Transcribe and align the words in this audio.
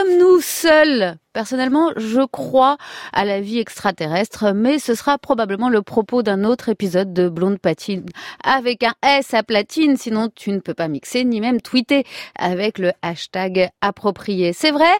Sommes-nous 0.00 0.40
seuls 0.40 1.16
Personnellement, 1.34 1.90
je 1.96 2.24
crois 2.26 2.78
à 3.12 3.24
la 3.26 3.40
vie 3.40 3.58
extraterrestre, 3.58 4.52
mais 4.54 4.78
ce 4.78 4.94
sera 4.94 5.18
probablement 5.18 5.68
le 5.68 5.82
propos 5.82 6.22
d'un 6.22 6.42
autre 6.42 6.70
épisode 6.70 7.12
de 7.12 7.28
Blonde 7.28 7.58
Patine 7.58 8.06
avec 8.42 8.82
un 8.82 8.94
S 9.02 9.34
à 9.34 9.42
platine, 9.42 9.96
sinon 9.96 10.28
tu 10.34 10.52
ne 10.52 10.60
peux 10.60 10.74
pas 10.74 10.88
mixer 10.88 11.24
ni 11.24 11.40
même 11.40 11.60
tweeter 11.60 12.04
avec 12.34 12.78
le 12.78 12.92
hashtag 13.02 13.68
approprié. 13.82 14.52
C'est 14.54 14.70
vrai, 14.70 14.90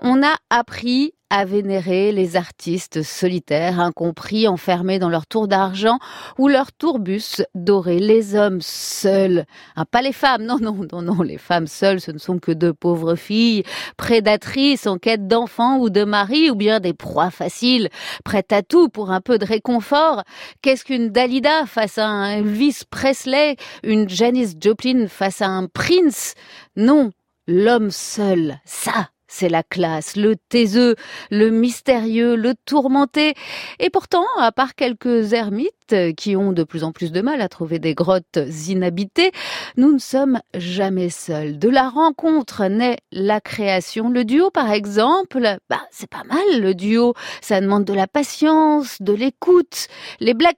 on 0.00 0.22
a 0.22 0.34
appris 0.48 1.12
à 1.30 1.44
vénérer 1.44 2.12
les 2.12 2.36
artistes 2.36 3.02
solitaires, 3.02 3.80
incompris, 3.80 4.46
enfermés 4.46 4.98
dans 4.98 5.08
leur 5.08 5.26
tour 5.26 5.48
d'argent 5.48 5.98
ou 6.38 6.48
leur 6.48 6.72
tourbus 6.72 7.42
doré. 7.54 7.98
Les 7.98 8.36
hommes 8.36 8.60
seuls, 8.60 9.44
hein, 9.74 9.84
pas 9.90 10.02
les 10.02 10.12
femmes, 10.12 10.44
non, 10.44 10.58
non, 10.60 10.86
non, 10.92 11.02
non, 11.02 11.22
les 11.22 11.38
femmes 11.38 11.66
seules, 11.66 12.00
ce 12.00 12.12
ne 12.12 12.18
sont 12.18 12.38
que 12.38 12.52
de 12.52 12.70
pauvres 12.70 13.16
filles, 13.16 13.64
prédatrices 13.96 14.86
en 14.86 14.98
quête 14.98 15.26
d'enfants 15.26 15.78
ou 15.78 15.90
de 15.90 16.04
mari, 16.04 16.50
ou 16.50 16.54
bien 16.54 16.80
des 16.80 16.94
proies 16.94 17.30
faciles, 17.30 17.88
prêtes 18.24 18.52
à 18.52 18.62
tout 18.62 18.88
pour 18.88 19.10
un 19.10 19.20
peu 19.20 19.38
de 19.38 19.44
réconfort. 19.44 20.22
Qu'est-ce 20.62 20.84
qu'une 20.84 21.10
Dalida 21.10 21.66
face 21.66 21.98
à 21.98 22.06
un 22.06 22.30
Elvis 22.30 22.82
Presley, 22.88 23.56
une 23.82 24.08
Janis 24.08 24.54
Joplin 24.60 25.08
face 25.08 25.42
à 25.42 25.48
un 25.48 25.66
Prince? 25.66 26.34
Non, 26.76 27.10
l'homme 27.48 27.90
seul, 27.90 28.58
ça, 28.64 29.08
c'est 29.36 29.50
la 29.50 29.62
classe, 29.62 30.16
le 30.16 30.34
taiseux, 30.36 30.96
le 31.30 31.50
mystérieux, 31.50 32.36
le 32.36 32.54
tourmenté. 32.64 33.34
Et 33.78 33.90
pourtant, 33.90 34.24
à 34.38 34.50
part 34.50 34.74
quelques 34.74 35.34
ermites 35.34 36.14
qui 36.16 36.36
ont 36.36 36.52
de 36.52 36.64
plus 36.64 36.84
en 36.84 36.92
plus 36.92 37.12
de 37.12 37.20
mal 37.20 37.42
à 37.42 37.48
trouver 37.48 37.78
des 37.78 37.94
grottes 37.94 38.38
inhabitées, 38.68 39.32
nous 39.76 39.92
ne 39.92 39.98
sommes 39.98 40.40
jamais 40.54 41.10
seuls. 41.10 41.58
De 41.58 41.68
la 41.68 41.90
rencontre 41.90 42.64
naît 42.64 42.96
la 43.12 43.42
création. 43.42 44.08
Le 44.08 44.24
duo, 44.24 44.50
par 44.50 44.70
exemple, 44.70 45.58
bah, 45.68 45.82
c'est 45.90 46.08
pas 46.08 46.24
mal, 46.24 46.60
le 46.60 46.74
duo. 46.74 47.12
Ça 47.42 47.60
demande 47.60 47.84
de 47.84 47.92
la 47.92 48.06
patience, 48.06 48.96
de 49.00 49.12
l'écoute. 49.12 49.88
Les 50.18 50.32
Black, 50.32 50.56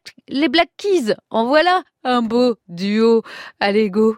Keys, 0.76 1.14
en 1.30 1.46
voilà 1.46 1.82
un 2.04 2.22
beau 2.22 2.54
duo. 2.68 3.22
Allez, 3.58 3.90
go. 3.90 4.16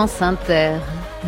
France 0.00 0.22
Inter. 0.22 0.78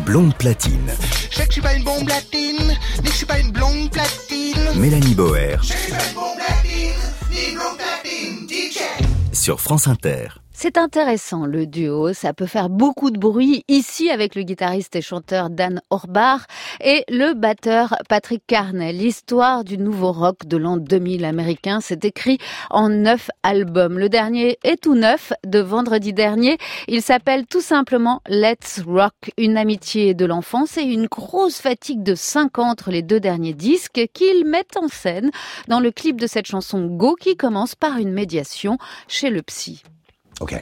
Blonde 0.03 0.33
platine. 0.33 0.89
Je 1.29 1.35
sais 1.35 1.43
que 1.43 1.49
je 1.49 1.53
suis 1.53 1.61
pas 1.61 1.75
une 1.75 1.83
bombe 1.83 2.09
latine, 2.09 2.75
mais 3.03 3.09
je 3.11 3.15
suis 3.15 3.25
pas 3.27 3.37
une 3.37 3.51
blonde 3.51 3.91
platine. 3.91 4.57
Mélanie 4.73 5.13
Boer 5.13 5.57
Je 5.61 5.73
suis 5.73 5.91
pas 5.91 5.97
une 6.07 6.15
bombe 6.15 6.39
latine, 6.39 6.99
ni 7.29 7.51
une 7.51 7.55
blonde 7.59 7.77
platine, 7.77 8.47
DJ. 8.49 8.79
sur 9.31 9.61
France 9.61 9.87
Inter. 9.87 10.29
C'est 10.63 10.77
intéressant 10.77 11.45
le 11.45 11.67
duo, 11.67 12.13
ça 12.13 12.31
peut 12.31 12.45
faire 12.45 12.69
beaucoup 12.69 13.11
de 13.11 13.19
bruit 13.19 13.65
ici 13.67 14.09
avec 14.09 14.33
le 14.33 14.43
guitariste 14.43 14.95
et 14.95 15.01
chanteur 15.01 15.49
Dan 15.49 15.81
Orbar 15.89 16.47
et 16.79 17.03
le 17.09 17.33
batteur 17.33 17.97
Patrick 18.07 18.43
Carney. 18.47 18.93
L'histoire 18.93 19.65
du 19.65 19.77
nouveau 19.77 20.13
rock 20.13 20.45
de 20.45 20.55
l'an 20.55 20.77
2000 20.77 21.25
américain 21.25 21.81
s'est 21.81 21.99
écrit 22.03 22.37
en 22.69 22.87
neuf 22.87 23.29
albums. 23.43 23.99
Le 23.99 24.07
dernier 24.07 24.57
est 24.63 24.81
tout 24.81 24.95
neuf 24.95 25.33
de 25.45 25.59
vendredi 25.59 26.13
dernier. 26.13 26.57
Il 26.87 27.01
s'appelle 27.01 27.45
tout 27.45 27.59
simplement 27.59 28.21
Let's 28.29 28.83
Rock, 28.87 29.33
une 29.37 29.57
amitié 29.57 30.13
de 30.13 30.25
l'enfance 30.25 30.77
et 30.77 30.83
une 30.83 31.07
grosse 31.07 31.59
fatigue 31.59 32.03
de 32.03 32.15
cinq 32.15 32.57
ans 32.57 32.69
entre 32.69 32.89
les 32.89 33.01
deux 33.01 33.19
derniers 33.19 33.53
disques 33.53 34.07
qu'ils 34.13 34.45
mettent 34.45 34.77
en 34.77 34.87
scène 34.87 35.29
dans 35.67 35.81
le 35.81 35.91
clip 35.91 36.21
de 36.21 36.27
cette 36.27 36.47
chanson 36.47 36.85
Go 36.85 37.17
qui 37.19 37.35
commence 37.35 37.75
par 37.75 37.97
une 37.97 38.13
médiation 38.13 38.77
chez 39.09 39.29
le 39.29 39.41
psy. 39.41 39.83
Okay. 40.43 40.61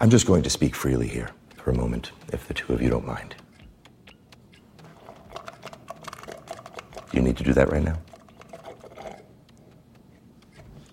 I'm 0.00 0.08
just 0.08 0.26
going 0.26 0.42
to 0.44 0.48
speak 0.48 0.74
freely 0.74 1.06
here 1.06 1.28
for 1.58 1.70
a 1.70 1.74
moment, 1.74 2.12
if 2.32 2.48
the 2.48 2.54
two 2.54 2.72
of 2.72 2.80
you 2.80 2.88
don't 2.88 3.06
mind. 3.06 3.34
You 7.12 7.20
need 7.20 7.36
to 7.36 7.44
do 7.44 7.52
that 7.52 7.70
right 7.70 7.84
now? 7.84 7.98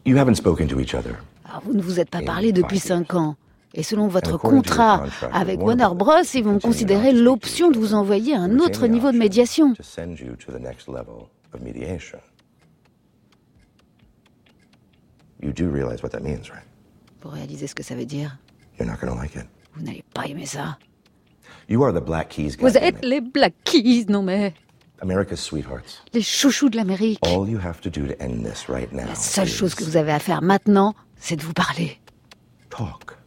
You 0.04 0.18
haven't 0.18 0.36
spoken 0.36 0.68
to 0.68 0.82
each 0.82 0.94
other. 0.94 1.16
Alors, 1.46 1.62
Ah, 1.62 1.62
vous 1.66 1.74
ne 1.74 1.82
vous 1.82 2.02
êtes 2.02 2.10
pas 2.10 2.22
parlé 2.22 2.52
depuis 2.52 2.80
cinq 2.80 3.14
ans. 3.14 3.38
Et 3.74 3.84
selon 3.84 4.10
votre 4.10 4.38
contrat 4.38 5.06
avec 5.32 5.62
Warner 5.62 5.96
Bros, 5.96 6.22
ils 6.34 6.44
vont 6.44 6.60
considérer 6.60 7.14
l'option 7.14 7.72
de 7.72 7.80
vous 7.80 7.94
envoyer 7.94 8.36
à 8.36 8.42
un 8.42 8.60
autre 8.60 8.88
niveau 8.88 9.14
de 9.14 9.18
médiation. 9.18 9.74
You 15.42 15.54
do 15.54 15.70
realize 15.70 16.04
what 16.04 16.10
that 16.10 16.22
means, 16.22 16.52
right? 16.52 16.71
Vous 17.22 17.30
réalisez 17.30 17.68
ce 17.68 17.76
que 17.76 17.84
ça 17.84 17.96
veut 17.96 18.06
dire 18.06 18.38
You're 18.80 18.88
not 18.90 18.98
going 19.02 19.14
to 19.14 19.20
like 19.20 19.36
it. 19.36 19.46
Vous 19.76 19.84
n'allez 19.84 20.04
pas 20.14 20.26
aimer 20.28 20.46
ça. 20.46 20.78
You 21.70 21.84
are 21.84 21.94
the 21.94 22.04
Black 22.04 22.30
Keys 22.30 22.58
Vous 22.60 22.78
êtes 22.78 23.04
les 23.06 23.22
Black 23.22 23.54
Keys, 23.64 24.06
non 24.10 24.24
mais 24.24 24.54
America's 25.02 25.40
sweethearts. 25.40 26.04
les 26.14 26.22
chouchous 26.22 26.70
de 26.70 26.78
l'Amérique. 26.78 27.20
All 27.26 27.48
you 27.50 27.60
have 27.60 27.80
to 27.82 27.90
do 27.90 28.06
to 28.08 28.14
end 28.20 28.44
this 28.44 28.68
right 28.70 28.92
now 28.92 29.06
La 29.08 29.16
seule 29.16 29.48
is 29.48 29.52
chose 29.52 29.76
que 29.76 29.84
vous 29.84 29.98
avez 29.98 30.12
à 30.12 30.20
faire 30.20 30.42
maintenant, 30.42 30.94
c'est 31.18 31.36
de 31.36 31.44
vous 31.44 31.54
parler. 31.54 32.00
talk. 32.70 33.18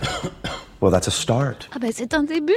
well, 0.80 0.90
that's 0.90 1.06
a 1.08 1.10
start. 1.10 1.68
Ah 1.72 1.78
ben 1.78 1.92
c'est 1.94 2.14
un 2.14 2.22
début. 2.22 2.52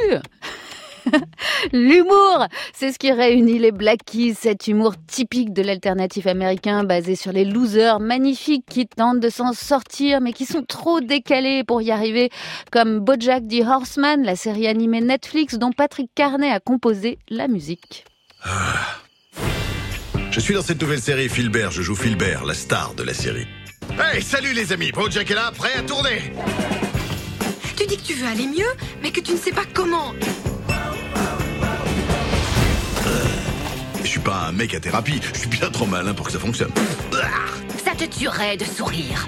L'humour, 1.74 2.48
c'est 2.74 2.92
ce 2.92 3.00
qui 3.00 3.12
réunit 3.12 3.60
les 3.60 3.72
Black 3.72 4.04
Keys, 4.06 4.36
cet 4.36 4.68
humour 4.68 4.94
typique 5.08 5.54
de 5.54 5.62
l'alternatif 5.62 6.28
américain 6.28 6.84
basé 6.84 7.16
sur 7.16 7.32
les 7.32 7.46
losers 7.46 8.00
magnifiques 8.00 8.66
qui 8.70 8.88
tentent 8.88 9.20
de 9.20 9.30
s'en 9.30 9.54
sortir 9.54 10.22
mais 10.22 10.34
qui 10.34 10.46
sont 10.46 10.64
trop 10.64 11.02
décalés 11.02 11.64
pour 11.64 11.82
y 11.82 11.92
arriver, 11.92 12.30
comme 12.72 13.00
Bojack 13.00 13.48
the 13.48 13.64
Horseman, 13.66 14.24
la 14.24 14.36
série 14.36 14.68
animée 14.68 15.02
Netflix 15.02 15.58
dont 15.58 15.72
Patrick 15.72 16.10
Carnet 16.16 16.52
a 16.52 16.60
composé 16.60 17.20
la 17.30 17.48
musique. 17.48 18.06
Je 20.32 20.40
suis 20.40 20.54
dans 20.54 20.62
cette 20.62 20.82
nouvelle 20.82 21.02
série 21.02 21.30
Philbert, 21.30 21.72
je 21.72 21.82
joue 21.82 21.96
Philbert, 21.96 22.44
la 22.46 22.54
star 22.54 22.94
de 22.96 23.04
la 23.04 23.14
série. 23.14 23.48
Hey, 24.00 24.22
salut 24.22 24.54
les 24.54 24.74
amis, 24.74 24.92
Bojack 24.92 25.30
est 25.30 25.36
là, 25.36 25.52
prêt 25.56 25.74
à 25.78 25.84
tourner 25.84 26.34
Tu 27.78 27.86
dis 27.86 27.98
que 27.98 28.02
tu 28.02 28.14
veux 28.14 28.28
aller 28.28 28.48
mieux, 28.48 28.72
mais 29.02 29.12
que 29.12 29.20
tu 29.20 29.34
ne 29.34 29.38
sais 29.38 29.52
pas 29.52 29.66
comment. 29.74 30.14
Pas 34.24 34.48
un 34.48 34.52
mec 34.52 34.74
à 34.74 34.80
thérapie, 34.80 35.20
je 35.34 35.40
suis 35.40 35.50
bien 35.50 35.70
trop 35.70 35.86
malin 35.86 36.14
pour 36.14 36.26
que 36.26 36.32
ça 36.32 36.40
fonctionne. 36.40 36.72
Ça 37.84 37.92
te 37.96 38.06
tuerait 38.06 38.58
de 38.58 38.64
sourire. 38.64 39.28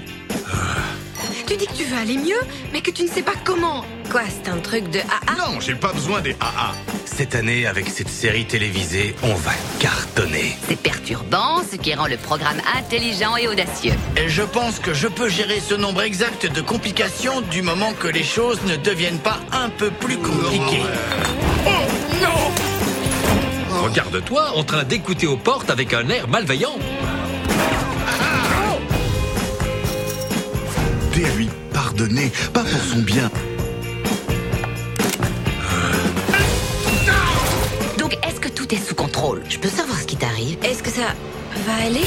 Tu 1.46 1.56
dis 1.56 1.66
que 1.66 1.74
tu 1.74 1.84
veux 1.84 1.96
aller 1.96 2.16
mieux, 2.16 2.40
mais 2.72 2.80
que 2.80 2.90
tu 2.90 3.04
ne 3.04 3.08
sais 3.08 3.22
pas 3.22 3.34
comment. 3.44 3.84
Quoi, 4.10 4.22
c'est 4.28 4.50
un 4.50 4.58
truc 4.58 4.90
de 4.90 4.98
AA 4.98 5.36
Non, 5.38 5.60
j'ai 5.60 5.74
pas 5.74 5.92
besoin 5.92 6.20
des 6.20 6.32
AA. 6.40 6.72
Cette 7.04 7.34
année, 7.34 7.66
avec 7.66 7.88
cette 7.88 8.08
série 8.08 8.46
télévisée, 8.46 9.14
on 9.22 9.34
va 9.34 9.52
cartonner. 9.78 10.56
C'est 10.68 10.80
perturbant, 10.80 11.62
ce 11.70 11.76
qui 11.76 11.94
rend 11.94 12.06
le 12.06 12.16
programme 12.16 12.60
intelligent 12.76 13.36
et 13.36 13.48
audacieux. 13.48 13.94
Et 14.16 14.28
je 14.28 14.42
pense 14.42 14.80
que 14.80 14.92
je 14.92 15.08
peux 15.08 15.28
gérer 15.28 15.60
ce 15.60 15.74
nombre 15.74 16.02
exact 16.02 16.50
de 16.50 16.60
complications 16.60 17.42
du 17.42 17.62
moment 17.62 17.92
que 17.92 18.08
les 18.08 18.24
choses 18.24 18.60
ne 18.66 18.76
deviennent 18.76 19.20
pas 19.20 19.38
un 19.52 19.68
peu 19.68 19.90
plus 19.90 20.18
compliquées. 20.18 20.82
Regarde-toi 23.86 24.50
en 24.56 24.64
train 24.64 24.82
d'écouter 24.82 25.28
aux 25.28 25.36
portes 25.36 25.70
avec 25.70 25.94
un 25.94 26.08
air 26.08 26.26
malveillant. 26.26 26.76
T'es 31.12 31.24
à 31.24 31.34
lui 31.36 31.48
pardonner, 31.72 32.32
pas 32.52 32.64
pour 32.64 32.80
son 32.80 32.98
bien. 32.98 33.30
Donc, 37.96 38.18
est-ce 38.26 38.40
que 38.40 38.48
tout 38.48 38.74
est 38.74 38.88
sous 38.88 38.96
contrôle? 38.96 39.44
Je 39.48 39.58
peux 39.58 39.68
savoir 39.68 39.96
ce 40.00 40.06
qui 40.06 40.16
t'arrive 40.16 40.58
Est-ce 40.64 40.82
que 40.82 40.90
ça 40.90 41.14
va 41.64 41.74
aller? 41.86 42.06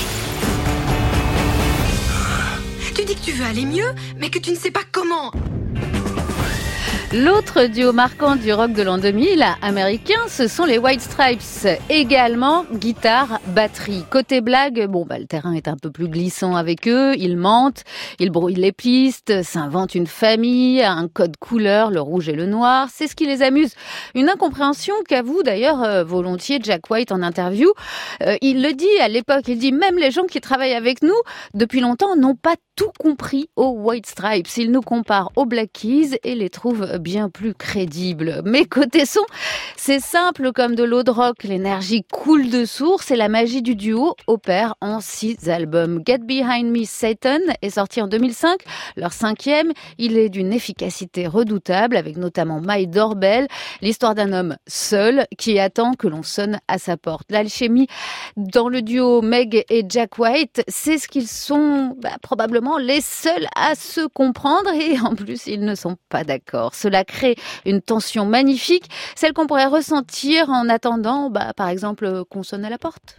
Tu 2.93 3.05
dis 3.05 3.15
que 3.15 3.21
tu 3.21 3.31
veux 3.31 3.45
aller 3.45 3.65
mieux, 3.65 3.95
mais 4.17 4.29
que 4.29 4.39
tu 4.39 4.51
ne 4.51 4.57
sais 4.57 4.71
pas 4.71 4.83
comment. 4.91 5.31
L'autre 7.11 7.65
duo 7.65 7.91
marquant 7.91 8.35
du 8.35 8.53
rock 8.53 8.71
de 8.73 8.83
l'an 8.83 8.99
2000 8.99 9.43
américain, 9.63 10.19
ce 10.27 10.47
sont 10.47 10.65
les 10.65 10.77
White 10.77 11.01
Stripes. 11.01 11.79
Également 11.89 12.65
guitare, 12.71 13.39
batterie. 13.47 14.05
Côté 14.11 14.41
blague, 14.41 14.85
bon 14.85 15.07
bah 15.07 15.17
le 15.17 15.25
terrain 15.25 15.53
est 15.53 15.67
un 15.67 15.75
peu 15.75 15.89
plus 15.89 16.07
glissant 16.07 16.55
avec 16.55 16.87
eux. 16.87 17.15
Ils 17.17 17.35
mentent, 17.35 17.83
ils 18.19 18.29
brouillent 18.29 18.53
les 18.53 18.71
pistes, 18.71 19.41
s'inventent 19.41 19.95
une 19.95 20.05
famille, 20.05 20.83
un 20.83 21.07
code 21.07 21.35
couleur, 21.37 21.89
le 21.89 21.99
rouge 21.99 22.29
et 22.29 22.35
le 22.35 22.45
noir. 22.45 22.89
C'est 22.93 23.07
ce 23.07 23.15
qui 23.15 23.25
les 23.25 23.41
amuse. 23.41 23.73
Une 24.13 24.29
incompréhension 24.29 24.93
qu'avoue 25.07 25.41
d'ailleurs 25.41 25.81
euh, 25.81 26.03
volontiers 26.03 26.59
Jack 26.61 26.91
White 26.91 27.11
en 27.11 27.23
interview. 27.23 27.73
Euh, 28.21 28.37
il 28.41 28.61
le 28.61 28.73
dit 28.73 28.99
à 29.01 29.07
l'époque. 29.07 29.47
Il 29.47 29.57
dit 29.57 29.71
même 29.71 29.97
les 29.97 30.11
gens 30.11 30.25
qui 30.25 30.41
travaillent 30.41 30.75
avec 30.75 31.01
nous 31.01 31.19
depuis 31.55 31.79
longtemps 31.79 32.15
n'ont 32.15 32.35
pas 32.35 32.53
tout 32.79 32.91
compris 32.97 33.49
aux 33.57 33.71
White 33.71 34.05
Stripes. 34.05 34.47
Ils 34.55 34.71
nous 34.71 34.79
comparent 34.79 35.33
aux 35.35 35.45
Black 35.45 35.73
Keys 35.73 36.17
et 36.23 36.33
les 36.33 36.49
trouvent 36.49 36.97
bien 36.97 37.29
plus 37.29 37.53
crédibles. 37.53 38.41
Mais 38.45 38.63
côté 38.63 39.05
son, 39.05 39.19
c'est 39.75 39.99
simple 39.99 40.53
comme 40.53 40.75
de 40.75 40.85
l'eau 40.85 41.03
de 41.03 41.11
rock. 41.11 41.43
L'énergie 41.43 42.05
coule 42.09 42.49
de 42.49 42.63
source 42.63 43.11
et 43.11 43.17
la 43.17 43.27
magie 43.27 43.61
du 43.61 43.75
duo 43.75 44.15
opère 44.27 44.75
en 44.79 45.01
six 45.01 45.49
albums. 45.49 46.01
Get 46.07 46.19
Behind 46.19 46.71
Me 46.71 46.85
Satan 46.85 47.39
est 47.61 47.71
sorti 47.71 48.01
en 48.01 48.07
2005. 48.07 48.61
Leur 48.95 49.11
cinquième, 49.11 49.73
il 49.97 50.17
est 50.17 50.29
d'une 50.29 50.53
efficacité 50.53 51.27
redoutable 51.27 51.97
avec 51.97 52.15
notamment 52.15 52.61
My 52.63 52.87
Doorbell, 52.87 53.49
l'histoire 53.81 54.15
d'un 54.15 54.31
homme 54.31 54.55
seul 54.67 55.25
qui 55.37 55.59
attend 55.59 55.95
que 55.95 56.07
l'on 56.07 56.23
sonne 56.23 56.61
à 56.69 56.77
sa 56.77 56.95
porte. 56.95 57.29
L'alchimie 57.29 57.87
dans 58.37 58.69
le 58.69 58.81
duo 58.81 59.21
Meg 59.21 59.65
et 59.69 59.83
Jack 59.89 60.17
White, 60.17 60.63
c'est 60.69 60.97
ce 60.97 61.09
qu'ils 61.09 61.27
sont 61.27 61.97
bah, 62.01 62.11
probablement 62.21 62.68
les 62.77 63.01
seuls 63.01 63.47
à 63.55 63.75
se 63.75 64.05
comprendre 64.07 64.71
et 64.73 64.99
en 64.99 65.15
plus 65.15 65.47
ils 65.47 65.61
ne 65.61 65.75
sont 65.75 65.97
pas 66.09 66.23
d'accord. 66.23 66.75
Cela 66.75 67.03
crée 67.03 67.35
une 67.65 67.81
tension 67.81 68.25
magnifique, 68.25 68.89
celle 69.15 69.33
qu'on 69.33 69.47
pourrait 69.47 69.65
ressentir 69.65 70.49
en 70.49 70.69
attendant, 70.69 71.29
bah, 71.29 71.53
par 71.55 71.69
exemple, 71.69 72.23
qu'on 72.29 72.43
sonne 72.43 72.65
à 72.65 72.69
la 72.69 72.77
porte. 72.77 73.15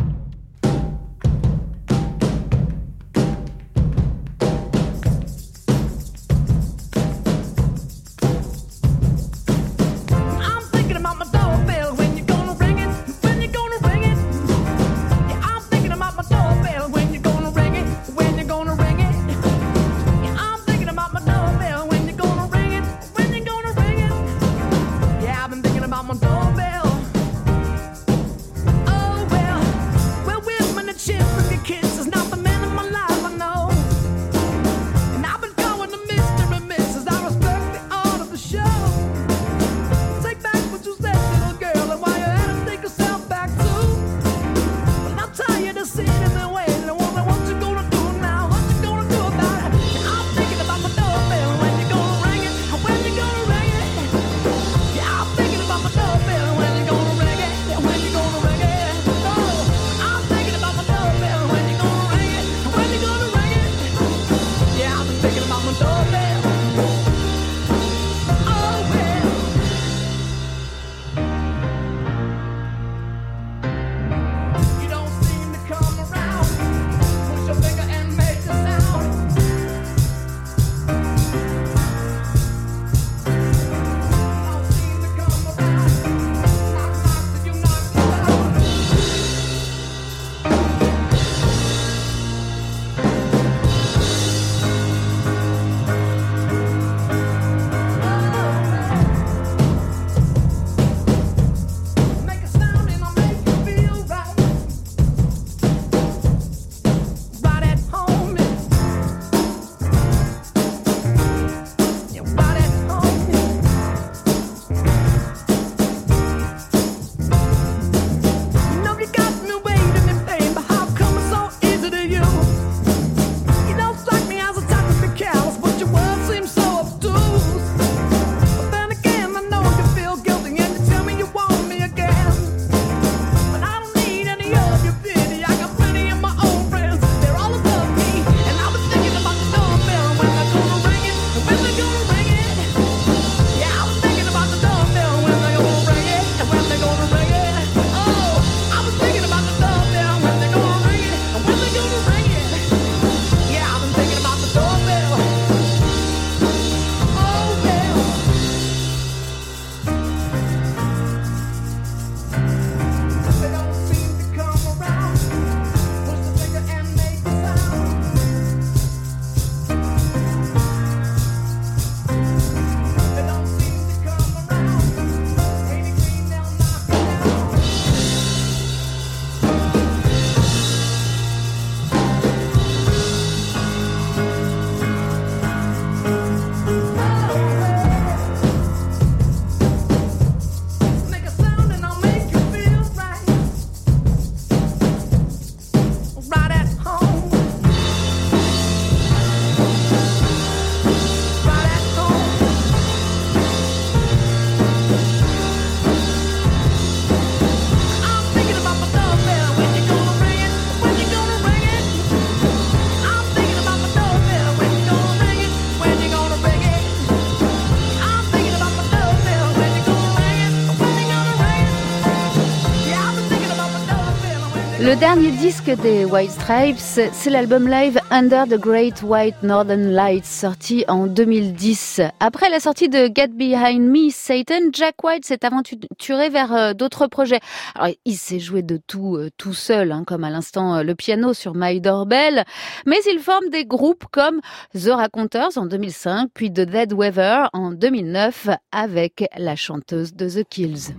Dernier 225.01 225.31
disque 225.31 225.71
des 225.81 226.05
White 226.05 226.31
Stripes, 226.31 226.77
c'est 226.79 227.31
l'album 227.31 227.67
live 227.67 227.99
Under 228.11 228.45
the 228.47 228.61
Great 228.61 229.03
White 229.03 229.43
Northern 229.43 229.91
Lights, 229.91 230.27
sorti 230.27 230.85
en 230.89 231.07
2010. 231.07 232.03
Après 232.21 232.51
la 232.51 232.61
sortie 232.61 232.91
de 232.91 233.11
Get 233.15 233.29
Behind 233.29 233.81
Me, 233.81 234.11
Satan, 234.11 234.61
Jack 234.75 235.03
White 235.03 235.25
s'est 235.25 235.43
aventuré 235.43 236.29
vers 236.29 236.53
euh, 236.53 236.75
d'autres 236.75 237.07
projets. 237.07 237.41
Alors, 237.75 237.95
il 238.05 238.15
s'est 238.15 238.41
joué 238.41 238.61
de 238.61 238.79
tout 238.87 239.17
euh, 239.17 239.31
tout 239.39 239.55
seul, 239.55 239.91
hein, 239.91 240.05
comme 240.07 240.23
à 240.23 240.29
l'instant 240.29 240.77
euh, 240.77 240.83
le 240.83 240.95
piano 240.95 241.33
sur 241.33 241.55
My 241.55 241.81
Doorbell, 241.81 242.45
mais 242.85 242.99
il 243.11 243.21
forme 243.21 243.49
des 243.49 243.65
groupes 243.65 244.05
comme 244.13 244.43
The 244.75 244.91
Raconteurs 244.91 245.57
en 245.57 245.65
2005, 245.65 246.29
puis 246.35 246.53
The 246.53 246.61
Dead 246.61 246.93
Weather 246.93 247.49
en 247.55 247.73
2009, 247.73 248.49
avec 248.71 249.25
la 249.39 249.57
chanteuse 249.57 250.15
de 250.15 250.29
The 250.29 250.47
Kills. 250.47 250.95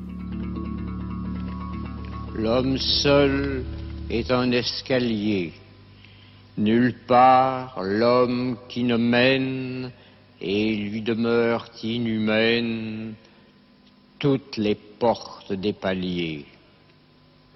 L'homme 2.34 2.80
seul 2.80 3.64
est 4.12 4.30
un 4.30 4.52
escalier. 4.52 5.54
Nulle 6.58 6.96
part 7.08 7.82
l'homme 7.82 8.58
qui 8.68 8.84
ne 8.84 8.98
mène 8.98 9.92
et 10.42 10.76
lui 10.76 11.02
demeure 11.02 11.68
inhumaine 11.82 13.14
toutes 14.20 14.58
les 14.58 14.76
portes 14.76 15.54
des 15.54 15.72
paliers. 15.72 16.46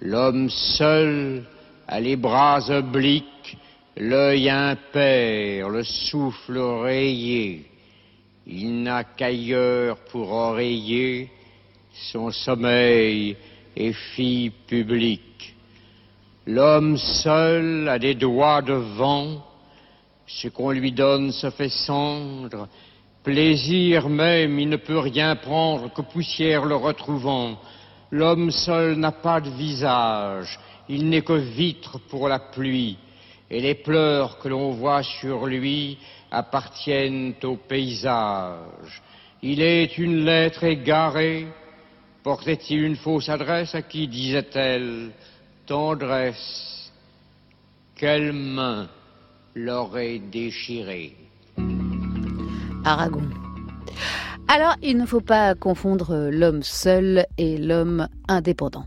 L'homme 0.00 0.48
seul 0.48 1.44
a 1.86 2.00
les 2.00 2.16
bras 2.16 2.70
obliques, 2.70 3.58
l'œil 3.96 4.48
impair, 4.48 5.68
le 5.68 5.84
souffle 5.84 6.58
rayé. 6.58 7.66
Il 8.46 8.82
n'a 8.82 9.04
qu'ailleurs 9.04 9.98
pour 10.10 10.32
oreiller 10.32 11.28
son 12.12 12.30
sommeil 12.30 13.36
et 13.76 13.92
fille 13.92 14.50
publique. 14.66 15.55
L'homme 16.46 16.96
seul 16.96 17.88
a 17.88 17.98
des 17.98 18.14
doigts 18.14 18.62
de 18.62 18.72
vent, 18.72 19.44
ce 20.28 20.46
qu'on 20.46 20.70
lui 20.70 20.92
donne 20.92 21.32
se 21.32 21.50
fait 21.50 21.68
cendre, 21.68 22.68
plaisir 23.24 24.08
même 24.08 24.56
il 24.60 24.68
ne 24.68 24.76
peut 24.76 25.00
rien 25.00 25.34
prendre 25.34 25.92
que 25.92 26.02
poussière 26.02 26.64
le 26.64 26.76
retrouvant. 26.76 27.58
L'homme 28.12 28.52
seul 28.52 28.96
n'a 28.96 29.10
pas 29.10 29.40
de 29.40 29.50
visage, 29.50 30.60
il 30.88 31.08
n'est 31.08 31.22
que 31.22 31.32
vitre 31.32 31.98
pour 32.08 32.28
la 32.28 32.38
pluie, 32.38 32.96
et 33.50 33.60
les 33.60 33.74
pleurs 33.74 34.38
que 34.38 34.48
l'on 34.48 34.70
voit 34.70 35.02
sur 35.02 35.46
lui 35.46 35.98
appartiennent 36.30 37.34
au 37.42 37.56
paysage. 37.56 39.02
Il 39.42 39.60
est 39.60 39.98
une 39.98 40.24
lettre 40.24 40.62
égarée, 40.62 41.48
Portait-il 42.26 42.82
une 42.82 42.96
fausse 42.96 43.28
adresse 43.28 43.76
à 43.76 43.82
qui 43.82 44.08
disait-elle? 44.08 45.12
Tendresse 45.66 46.92
Quelle 47.96 48.32
main 48.32 48.88
l'aurait 49.54 50.18
déchiré 50.18 51.16
Aragon. 52.84 53.22
Alors, 54.48 54.76
il 54.80 54.96
ne 54.96 55.06
faut 55.06 55.20
pas 55.20 55.54
confondre 55.54 56.28
l'homme 56.30 56.62
seul 56.62 57.26
et 57.36 57.58
l'homme 57.58 58.06
indépendant. 58.28 58.84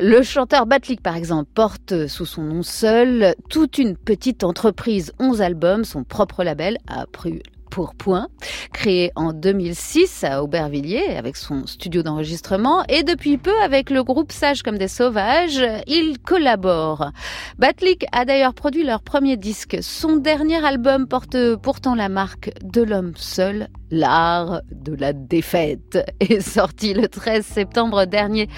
Le 0.00 0.22
chanteur 0.22 0.66
Batlik, 0.66 1.02
par 1.02 1.14
exemple, 1.14 1.50
porte 1.54 2.08
sous 2.08 2.26
son 2.26 2.42
nom 2.42 2.62
seul 2.62 3.34
toute 3.48 3.78
une 3.78 3.96
petite 3.96 4.42
entreprise, 4.42 5.12
11 5.20 5.40
albums, 5.42 5.84
son 5.84 6.02
propre 6.02 6.42
label, 6.42 6.78
a 6.88 7.06
pris 7.06 7.42
pour 7.68 7.94
Point, 7.94 8.28
créé 8.72 9.10
en 9.16 9.32
2006 9.32 10.24
à 10.24 10.42
Aubervilliers 10.42 11.16
avec 11.16 11.36
son 11.36 11.66
studio 11.66 12.02
d'enregistrement 12.02 12.84
et 12.88 13.02
depuis 13.02 13.38
peu 13.38 13.54
avec 13.62 13.90
le 13.90 14.02
groupe 14.02 14.32
Sage 14.32 14.62
comme 14.62 14.78
des 14.78 14.88
sauvages, 14.88 15.64
ils 15.86 16.18
collaborent. 16.18 17.12
Batlik 17.58 18.06
a 18.12 18.24
d'ailleurs 18.24 18.54
produit 18.54 18.84
leur 18.84 19.02
premier 19.02 19.36
disque. 19.36 19.78
Son 19.80 20.16
dernier 20.16 20.64
album 20.64 21.06
porte 21.06 21.36
pourtant 21.56 21.94
la 21.94 22.08
marque 22.08 22.50
de 22.62 22.82
l'homme 22.82 23.12
seul, 23.16 23.68
L'art 23.90 24.60
de 24.70 24.94
la 24.94 25.12
défaite 25.12 25.98
est 26.20 26.40
sorti 26.40 26.94
le 26.94 27.08
13 27.08 27.44
septembre 27.44 28.04
dernier. 28.04 28.48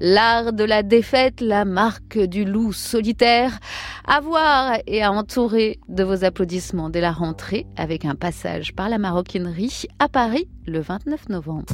L'art 0.00 0.52
de 0.52 0.64
la 0.64 0.82
défaite, 0.82 1.40
la 1.40 1.64
marque 1.64 2.18
du 2.18 2.44
loup 2.44 2.72
solitaire, 2.72 3.58
à 4.06 4.20
voir 4.20 4.78
et 4.86 5.02
à 5.02 5.12
entourer 5.12 5.78
de 5.88 6.02
vos 6.02 6.24
applaudissements 6.24 6.90
dès 6.90 7.00
la 7.00 7.12
rentrée 7.12 7.66
avec 7.76 8.04
un 8.04 8.16
passage 8.16 8.74
par 8.74 8.88
la 8.88 8.98
maroquinerie 8.98 9.84
à 9.98 10.08
Paris 10.08 10.48
le 10.66 10.80
29 10.80 11.28
novembre. 11.28 11.72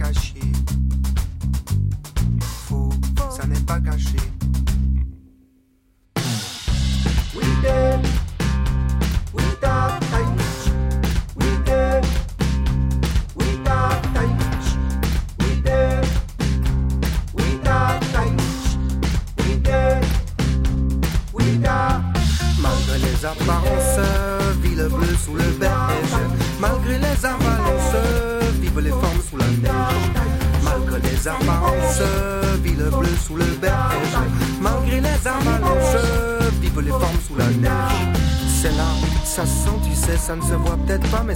Caché. 0.00 0.59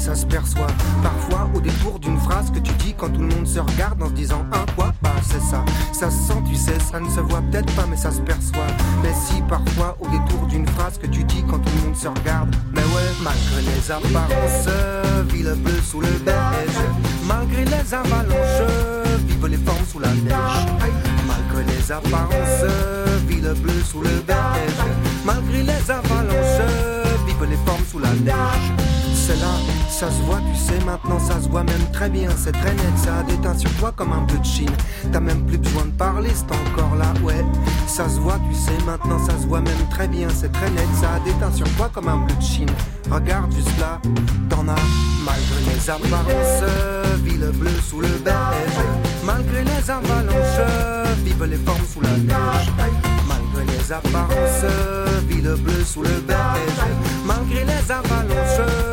Ça 0.05 0.15
se 0.15 0.27
perçoit. 0.27 0.67
Parfois, 1.03 1.49
au 1.55 1.61
détour 1.61 1.99
d'une 1.99 2.19
phrase 2.19 2.51
que 2.51 2.59
tu 2.59 2.73
dis 2.75 2.95
quand 2.95 3.09
tout 3.09 3.23
le 3.23 3.29
monde 3.29 3.47
se 3.47 3.59
regarde 3.59 4.03
en 4.03 4.09
se 4.09 4.13
disant 4.13 4.45
un 4.53 4.67
quoi, 4.75 4.93
bah 5.03 5.15
c'est 5.23 5.41
ça. 5.41 5.65
Ça 5.93 6.11
se 6.11 6.29
sent, 6.29 6.43
tu 6.47 6.55
sais, 6.55 6.79
ça 6.79 7.01
ne 7.01 7.09
se 7.09 7.21
voit 7.21 7.41
peut-être 7.51 7.73
pas, 7.75 7.87
mais 7.89 7.97
ça 7.97 8.11
se 8.11 8.21
perçoit. 8.21 8.67
Mais 9.03 9.13
si, 9.15 9.41
parfois, 9.49 9.97
au 10.01 10.07
détour 10.09 10.47
d'une 10.47 10.67
phrase 10.69 10.99
que 10.99 11.07
tu 11.07 11.25
dis 11.25 11.43
quand 11.49 11.59
tout 11.59 11.71
le 11.79 11.87
monde 11.87 11.97
se 11.97 12.09
regarde, 12.09 12.55
mais 12.75 12.83
ouais, 12.83 13.11
malgré 13.23 13.63
les 13.63 13.91
apparences, 13.91 14.69
ville 15.33 15.55
bleue 15.57 15.81
sous 15.83 16.01
le 16.01 16.13
beige. 16.25 16.85
Malgré 17.27 17.65
les 17.65 17.95
avalanches, 17.95 18.71
vivent 19.27 19.47
les 19.47 19.57
formes 19.57 19.87
sous 19.91 20.01
la 20.01 20.09
neige. 20.09 20.67
Malgré 21.27 21.65
les 21.73 21.93
apparences, 21.93 22.71
ville 23.27 23.55
bleue 23.63 23.83
sous 23.91 24.03
le 24.03 24.21
ça 30.05 30.11
se 30.11 30.23
voit, 30.23 30.41
tu 30.53 30.59
sais, 30.59 30.85
maintenant 30.85 31.19
ça 31.19 31.41
se 31.41 31.49
voit 31.49 31.63
même 31.63 31.91
très 31.91 32.11
bien, 32.11 32.29
c'est 32.37 32.53
très 32.53 32.75
net, 32.75 32.97
ça 32.97 33.23
déteint 33.27 33.57
sur 33.57 33.71
toi 33.77 33.91
comme 33.97 34.13
un 34.13 34.25
peu 34.27 34.37
de 34.37 34.45
chine. 34.45 34.71
T'as 35.11 35.21
même 35.21 35.47
plus 35.47 35.57
besoin 35.57 35.87
de 35.87 35.93
parler, 35.93 36.31
c'est 36.35 36.53
encore 36.53 36.95
là, 36.97 37.07
ouais. 37.23 37.43
Ça 37.87 38.07
se 38.11 38.21
voit, 38.21 38.39
tu 38.51 38.55
sais, 38.55 38.77
maintenant 38.85 39.19
ça 39.19 39.33
se 39.41 39.47
voit 39.47 39.63
même 39.63 39.89
très 39.91 40.07
bien, 40.07 40.29
c'est 40.29 40.53
très 40.53 40.69
net, 40.71 40.89
ça 41.01 41.09
déteint 41.25 41.53
sur 41.53 41.67
toi 41.77 41.91
comme 41.93 42.09
un 42.09 42.19
peu 42.19 42.35
de 42.35 42.43
chine. 42.43 42.69
Regarde 43.11 43.51
juste 43.53 43.79
là, 43.81 43.99
t'en 44.51 44.69
as, 44.69 44.85
malgré 45.25 45.73
les 45.73 45.89
apparences, 45.89 46.71
ville 47.23 47.51
bleue 47.55 47.81
sous 47.89 48.01
le 48.01 48.09
beige. 48.09 48.81
Malgré 49.25 49.65
les 49.65 49.91
avalanches, 49.91 51.17
vivent 51.25 51.45
les 51.45 51.57
formes 51.57 51.87
sous 51.91 52.03
la 52.03 52.11
neige. 52.11 52.73
Malgré 53.27 53.73
les 53.73 53.91
apparences, 53.91 54.71
ville 55.27 55.55
bleue 55.63 55.85
sous 55.85 56.03
le 56.03 56.21
beige. 56.27 56.85
Malgré 57.25 57.65
les 57.65 57.91
avalanches, 57.91 58.84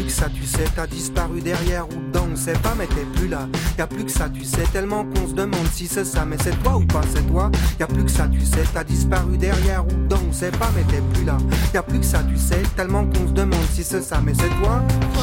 plus 0.00 0.06
que 0.06 0.12
ça, 0.12 0.28
tu 0.30 0.44
sais, 0.46 0.64
t'as 0.74 0.86
disparu 0.86 1.40
derrière 1.40 1.86
ou 1.88 1.94
dedans, 1.94 2.26
on 2.32 2.36
sait 2.36 2.54
pas, 2.54 2.74
mais 2.76 2.86
t'es 2.86 3.04
plus 3.14 3.28
là. 3.28 3.46
Y 3.78 3.82
a 3.82 3.86
plus 3.86 4.04
que 4.04 4.10
ça, 4.10 4.30
tu 4.30 4.44
sais, 4.44 4.62
tellement 4.72 5.04
qu'on 5.04 5.28
se 5.28 5.34
demande 5.34 5.66
si 5.72 5.86
c'est 5.86 6.04
ça, 6.04 6.24
mais 6.24 6.36
c'est 6.42 6.56
toi 6.62 6.76
ou 6.76 6.86
pas, 6.86 7.02
c'est 7.14 7.26
toi. 7.26 7.50
Y 7.78 7.82
a 7.82 7.86
plus 7.86 8.04
que 8.04 8.10
ça, 8.10 8.26
tu 8.28 8.40
sais, 8.40 8.64
t'as 8.72 8.84
disparu 8.84 9.36
derrière 9.36 9.84
ou 9.84 9.90
dedans, 9.90 10.20
on 10.28 10.32
sait 10.32 10.50
pas, 10.52 10.70
mais 10.74 10.84
t'es 10.84 11.02
plus 11.12 11.24
là. 11.24 11.36
Y 11.74 11.76
a 11.76 11.82
plus 11.82 11.98
que 11.98 12.06
ça, 12.06 12.22
tu 12.22 12.38
sais, 12.38 12.62
tellement 12.76 13.04
qu'on 13.04 13.28
se 13.28 13.32
demande 13.32 13.66
si 13.74 13.84
c'est 13.84 14.02
ça, 14.02 14.20
mais 14.24 14.32
c'est 14.34 14.48
toi. 14.62 14.82
Faux, 15.12 15.20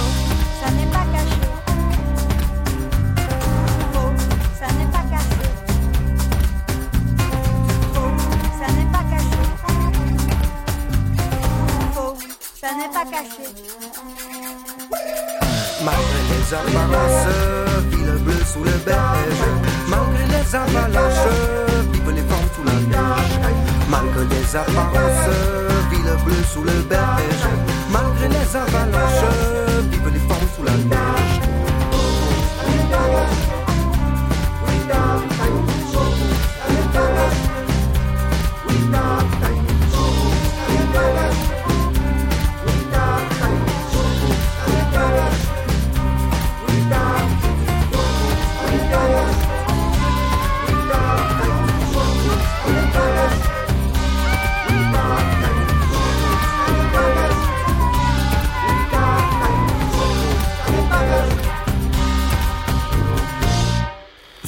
ça 0.63 0.71
n'est 0.71 0.85
pas 0.91 1.05
caché. 1.11 1.41
Faux, 3.93 4.13
ça 4.59 4.67
n'est 4.73 4.91
pas 4.91 5.03
caché. 5.09 5.37
Faux, 11.93 12.15
ça 12.59 12.67
n'est 12.75 12.91
pas 12.91 13.05
caché. 13.11 13.47
Malgré 16.49 16.71
les 16.71 16.79
apparences, 16.79 17.27
ville 17.91 18.23
bleue 18.23 18.45
sous 18.45 18.63
le 18.63 18.71
beige. 18.85 19.43
Malgré 19.89 20.25
les 20.27 20.55
avalanches, 20.55 21.27
vivent 21.91 22.11
les 22.15 22.21
formes 22.21 22.49
sous 22.55 22.63
la 22.63 22.73
neige. 22.73 23.39
que 24.15 24.21
les 24.33 24.55
apparences, 24.55 25.29
ville 25.91 26.23
bleue 26.23 26.43
sous 26.53 26.63
le 26.63 26.71
berge, 26.83 27.47
malgré 27.91 28.29
les 28.29 28.55
avalanches, 28.55 29.91
vivent 29.91 30.13
les 30.13 30.19
formes 30.19 30.47
sous 30.55 30.63
la 30.63 30.71
neige. 30.71 31.07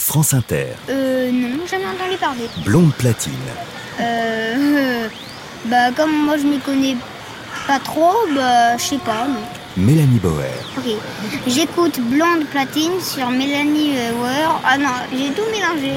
France 0.09 0.33
Inter. 0.33 0.69
Euh, 0.89 1.29
non, 1.31 1.67
jamais 1.69 1.85
entendu 1.85 2.17
parler. 2.19 2.49
Blonde 2.65 2.91
platine. 2.95 3.33
Euh, 4.01 5.07
bah, 5.65 5.91
comme 5.95 6.25
moi 6.25 6.35
je 6.35 6.47
m'y 6.47 6.57
connais 6.57 6.97
pas 7.67 7.77
trop, 7.77 8.15
bah, 8.33 8.75
je 8.75 8.83
sais 8.85 8.97
pas. 8.97 9.27
Mélanie 9.77 10.17
Bauer. 10.17 10.49
Ok. 10.75 10.95
J'écoute 11.45 11.99
Blonde 11.99 12.45
Platine 12.49 12.99
sur 12.99 13.29
Mélanie 13.29 13.97
Bauer. 14.17 14.59
Ah 14.65 14.79
non, 14.79 14.89
j'ai 15.11 15.29
tout 15.29 15.45
mélangé. 15.51 15.93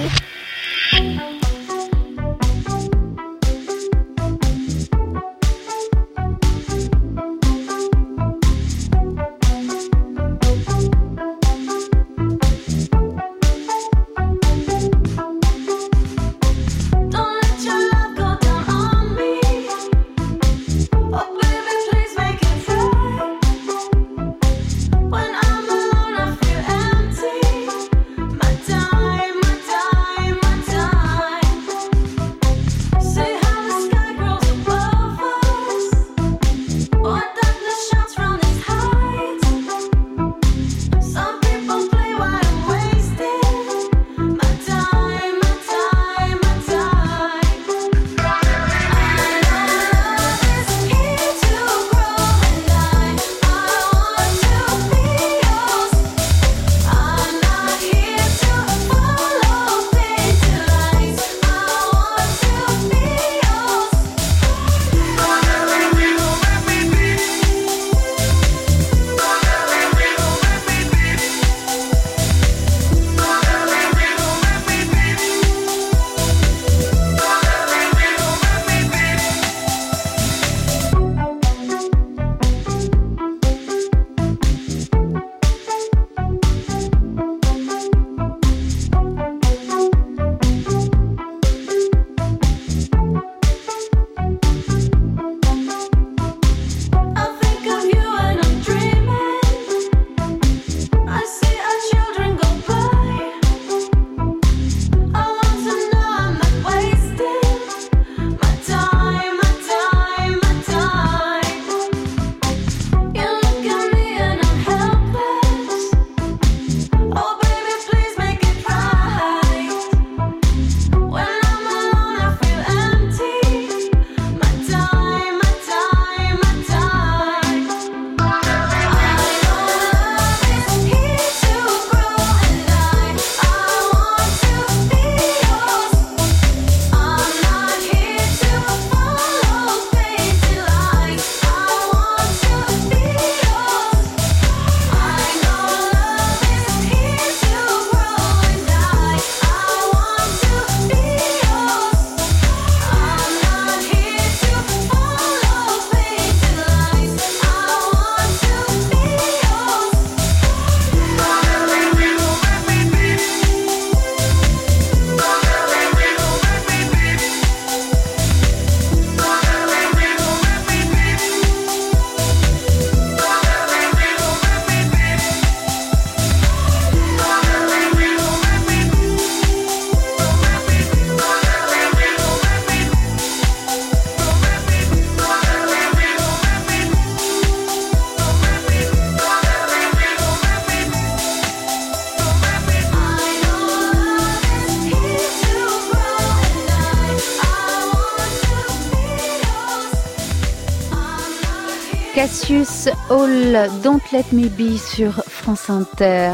Hall, 203.52 203.70
Don't 203.82 204.00
Let 204.12 204.32
Me 204.32 204.48
Be 204.48 204.78
sur 204.78 205.12
France 205.12 205.68
Inter. 205.68 206.32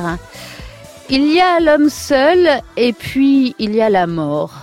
Il 1.11 1.33
y 1.33 1.41
a 1.41 1.59
l'homme 1.59 1.91
seul 1.91 2.49
et 2.77 2.93
puis 2.93 3.57
il 3.59 3.75
y 3.75 3.81
a 3.81 3.91
la 3.91 4.07
mort. 4.07 4.58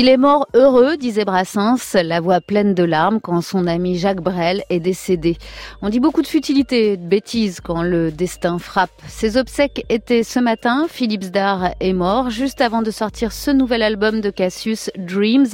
Il 0.00 0.08
est 0.08 0.16
mort 0.16 0.46
heureux, 0.54 0.96
disait 0.96 1.24
Brassens, 1.24 1.94
la 2.04 2.20
voix 2.20 2.40
pleine 2.40 2.72
de 2.72 2.84
larmes 2.84 3.18
quand 3.20 3.40
son 3.40 3.66
ami 3.66 3.98
Jacques 3.98 4.20
Brel 4.20 4.62
est 4.70 4.78
décédé. 4.78 5.36
On 5.82 5.88
dit 5.88 5.98
beaucoup 5.98 6.22
de 6.22 6.28
futilité, 6.28 6.96
de 6.96 7.04
bêtises 7.04 7.58
quand 7.60 7.82
le 7.82 8.12
destin 8.12 8.60
frappe. 8.60 8.92
Ses 9.08 9.36
obsèques 9.36 9.84
étaient 9.88 10.22
ce 10.22 10.38
matin, 10.38 10.86
Philippe 10.88 11.24
Zdar 11.24 11.70
est 11.80 11.94
mort 11.94 12.30
juste 12.30 12.60
avant 12.60 12.82
de 12.82 12.92
sortir 12.92 13.32
ce 13.32 13.50
nouvel 13.50 13.82
album 13.82 14.20
de 14.20 14.30
Cassius, 14.30 14.88
Dreams, 14.96 15.48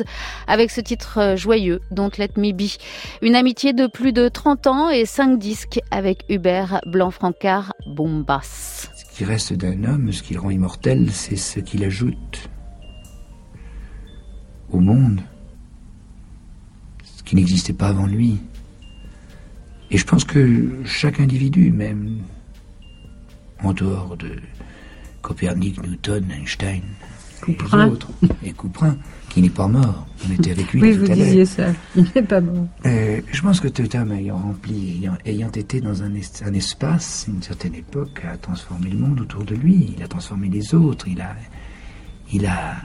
avec 0.46 0.70
ce 0.70 0.82
titre 0.82 1.36
joyeux, 1.38 1.80
Don't 1.90 2.10
Let 2.18 2.32
Me 2.36 2.52
Be. 2.52 2.68
Une 3.22 3.36
amitié 3.36 3.72
de 3.72 3.86
plus 3.86 4.12
de 4.12 4.28
30 4.28 4.66
ans 4.66 4.90
et 4.90 5.06
5 5.06 5.38
disques 5.38 5.80
avec 5.90 6.22
Hubert 6.28 6.82
Blanc-Francard 6.84 7.72
Bombas. 7.86 8.90
Ce 8.94 9.16
qui 9.16 9.24
reste 9.24 9.54
d'un 9.54 9.84
homme, 9.84 10.12
ce 10.12 10.22
qui 10.22 10.34
le 10.34 10.40
rend 10.40 10.50
immortel, 10.50 11.10
c'est 11.12 11.36
ce 11.36 11.60
qu'il 11.60 11.82
ajoute 11.82 12.50
au 14.74 14.80
monde. 14.80 15.20
qui 17.24 17.36
n'existait 17.36 17.72
pas 17.72 17.88
avant 17.88 18.06
lui. 18.06 18.36
Et 19.90 19.96
je 19.96 20.04
pense 20.04 20.24
que 20.24 20.70
chaque 20.84 21.20
individu, 21.20 21.70
même 21.72 22.18
en 23.62 23.72
dehors 23.72 24.16
de 24.18 24.32
Copernic, 25.22 25.82
Newton, 25.82 26.30
Einstein, 26.30 26.82
Couperin. 27.40 27.88
autres, 27.88 28.10
et 28.42 28.52
Couperin, 28.52 28.98
qui 29.30 29.40
n'est 29.40 29.48
pas 29.48 29.68
mort, 29.68 30.06
on 30.28 30.32
était 30.34 30.50
avec 30.50 30.70
lui 30.74 30.82
Oui, 30.82 30.94
tout 30.98 31.06
vous 31.06 31.12
à 31.12 31.14
disiez 31.14 31.46
ça. 31.46 31.68
Il 31.96 32.04
n'est 32.14 32.22
pas 32.22 32.42
mort. 32.42 32.66
Euh, 32.84 33.22
je 33.32 33.40
pense 33.40 33.58
que 33.60 33.68
homme 33.96 34.12
ayant 34.12 34.36
rempli, 34.36 34.98
ayant, 34.98 35.16
ayant 35.24 35.50
été 35.50 35.80
dans 35.80 36.02
un, 36.02 36.14
es- 36.14 36.42
un 36.44 36.52
espace, 36.52 37.24
une 37.28 37.42
certaine 37.42 37.74
époque, 37.74 38.20
a 38.30 38.36
transformé 38.36 38.90
le 38.90 38.98
monde 38.98 39.20
autour 39.22 39.44
de 39.44 39.54
lui. 39.54 39.94
Il 39.96 40.02
a 40.02 40.08
transformé 40.08 40.48
les 40.50 40.74
autres. 40.74 41.08
Il 41.08 41.22
a, 41.22 41.34
il 42.34 42.44
a, 42.44 42.76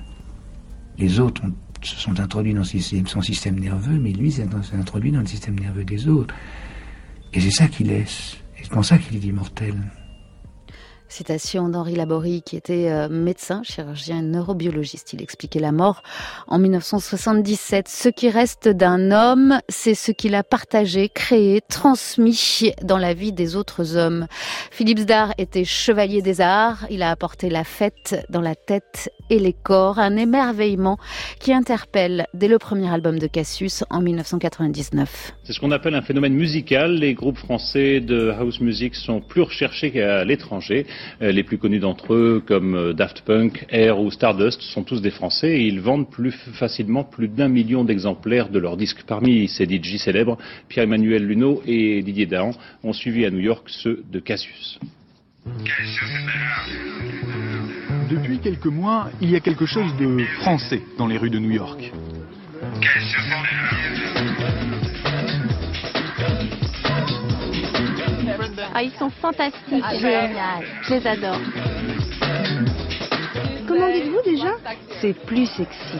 les 0.97 1.19
autres 1.19 1.43
ont- 1.43 1.53
se 1.81 1.95
sont 1.95 2.19
introduits 2.19 2.53
dans 2.53 2.63
son 2.63 3.21
système, 3.21 3.59
nerveux, 3.59 3.99
mais 3.99 4.11
lui 4.11 4.31
s'est 4.31 4.47
introduit 4.77 5.11
dans 5.11 5.21
le 5.21 5.25
système 5.25 5.59
nerveux 5.59 5.83
des 5.83 6.07
autres. 6.07 6.33
Et 7.33 7.39
c'est 7.39 7.51
ça 7.51 7.67
qu'il 7.67 7.87
laisse. 7.87 8.37
Et 8.57 8.63
c'est 8.63 8.71
pour 8.71 8.83
ça 8.85 8.97
qu'il 8.97 9.17
est 9.17 9.27
immortel. 9.27 9.75
Citation 11.09 11.69
d'Henri 11.69 11.95
Laborie, 11.95 12.43
qui 12.43 12.55
était 12.55 12.89
euh, 12.89 13.09
médecin, 13.09 13.61
chirurgien 13.63 14.21
neurobiologiste. 14.21 15.13
Il 15.13 15.21
expliquait 15.21 15.59
la 15.59 15.71
mort 15.71 16.03
en 16.47 16.59
1977. 16.59 17.87
Ce 17.87 18.09
qui 18.09 18.29
reste 18.29 18.69
d'un 18.69 19.11
homme, 19.11 19.59
c'est 19.67 19.95
ce 19.95 20.11
qu'il 20.11 20.35
a 20.35 20.43
partagé, 20.43 21.09
créé, 21.09 21.61
transmis 21.67 22.71
dans 22.83 22.97
la 22.97 23.13
vie 23.13 23.33
des 23.33 23.55
autres 23.55 23.97
hommes. 23.97 24.27
Philippe 24.71 24.99
Zdar 24.99 25.33
était 25.37 25.65
chevalier 25.65 26.21
des 26.21 26.41
arts. 26.41 26.85
Il 26.89 27.01
a 27.01 27.09
apporté 27.09 27.49
la 27.49 27.63
fête 27.63 28.25
dans 28.29 28.41
la 28.41 28.55
tête 28.55 29.11
et 29.29 29.39
les 29.39 29.53
corps. 29.53 29.99
Un 29.99 30.15
émerveillement 30.15 30.97
qui 31.39 31.53
interpelle 31.53 32.27
dès 32.33 32.47
le 32.47 32.59
premier 32.59 32.93
album 32.93 33.17
de 33.19 33.27
Cassius 33.27 33.83
en 33.89 34.01
1999. 34.01 35.33
C'est 35.43 35.53
ce 35.53 35.59
qu'on 35.59 35.71
appelle 35.71 35.95
un 35.95 36.01
phénomène 36.01 36.33
musical. 36.33 36.95
Les 36.95 37.15
groupes 37.15 37.37
français 37.37 37.99
de 37.99 38.29
house 38.29 38.61
music 38.61 38.95
sont 38.95 39.21
plus 39.21 39.41
recherchés 39.41 39.91
qu'à 39.91 40.23
l'étranger. 40.23 40.85
Euh, 41.21 41.31
Les 41.31 41.43
plus 41.43 41.57
connus 41.57 41.79
d'entre 41.79 42.13
eux, 42.13 42.43
comme 42.45 42.75
euh, 42.75 42.93
Daft 42.93 43.21
Punk, 43.21 43.65
Air 43.69 43.99
ou 43.99 44.11
Stardust, 44.11 44.61
sont 44.61 44.83
tous 44.83 45.01
des 45.01 45.11
Français 45.11 45.59
et 45.59 45.67
ils 45.67 45.79
vendent 45.79 46.09
plus 46.09 46.31
facilement 46.31 47.03
plus 47.03 47.27
d'un 47.27 47.47
million 47.47 47.83
d'exemplaires 47.83 48.49
de 48.49 48.59
leurs 48.59 48.77
disques. 48.77 49.03
Parmi 49.05 49.47
ces 49.47 49.65
DJ 49.65 49.97
célèbres, 49.97 50.37
Pierre-Emmanuel 50.67 51.25
Luneau 51.25 51.61
et 51.65 52.01
Didier 52.01 52.25
Dahan 52.25 52.51
ont 52.83 52.93
suivi 52.93 53.25
à 53.25 53.31
New 53.31 53.39
York 53.39 53.65
ceux 53.67 54.03
de 54.11 54.19
Cassius. 54.19 54.79
Depuis 58.09 58.39
quelques 58.39 58.65
mois, 58.65 59.09
il 59.21 59.29
y 59.29 59.35
a 59.35 59.39
quelque 59.39 59.65
chose 59.65 59.95
de 59.99 60.23
français 60.41 60.81
dans 60.97 61.07
les 61.07 61.17
rues 61.17 61.29
de 61.29 61.39
New 61.39 61.51
York. 61.51 61.91
Ah, 68.73 68.83
ils 68.83 68.91
sont 68.91 69.09
fantastiques. 69.09 69.83
Génial. 69.99 70.63
Je 70.83 70.93
les 70.93 71.07
adore. 71.07 71.39
Comment 73.67 73.91
dites-vous 73.91 74.21
déjà? 74.25 74.51
C'est 75.01 75.13
plus 75.25 75.45
sexy. 75.45 75.99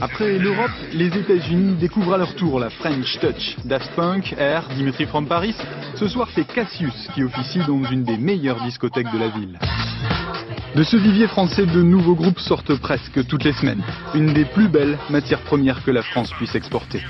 Après 0.00 0.36
l'Europe, 0.36 0.72
les 0.92 1.16
États-Unis 1.16 1.76
découvrent 1.76 2.14
à 2.14 2.18
leur 2.18 2.34
tour 2.34 2.58
la 2.58 2.70
French 2.70 3.20
Touch. 3.20 3.56
Daft 3.64 3.92
Punk, 3.94 4.34
Air, 4.36 4.68
Dimitri 4.74 5.06
from 5.06 5.28
Paris. 5.28 5.54
Ce 5.94 6.08
soir, 6.08 6.28
c'est 6.34 6.44
Cassius 6.44 7.08
qui 7.14 7.22
officie 7.22 7.60
dans 7.60 7.84
une 7.84 8.02
des 8.02 8.16
meilleures 8.16 8.60
discothèques 8.64 9.12
de 9.12 9.18
la 9.18 9.28
ville. 9.28 9.58
De 10.74 10.82
ce 10.82 10.96
vivier 10.96 11.28
français, 11.28 11.66
de 11.66 11.82
nouveaux 11.82 12.16
groupes 12.16 12.40
sortent 12.40 12.74
presque 12.80 13.24
toutes 13.26 13.44
les 13.44 13.52
semaines. 13.52 13.82
Une 14.14 14.32
des 14.32 14.44
plus 14.44 14.68
belles 14.68 14.98
matières 15.10 15.42
premières 15.42 15.84
que 15.84 15.90
la 15.90 16.02
France 16.02 16.30
puisse 16.32 16.54
exporter. 16.56 17.02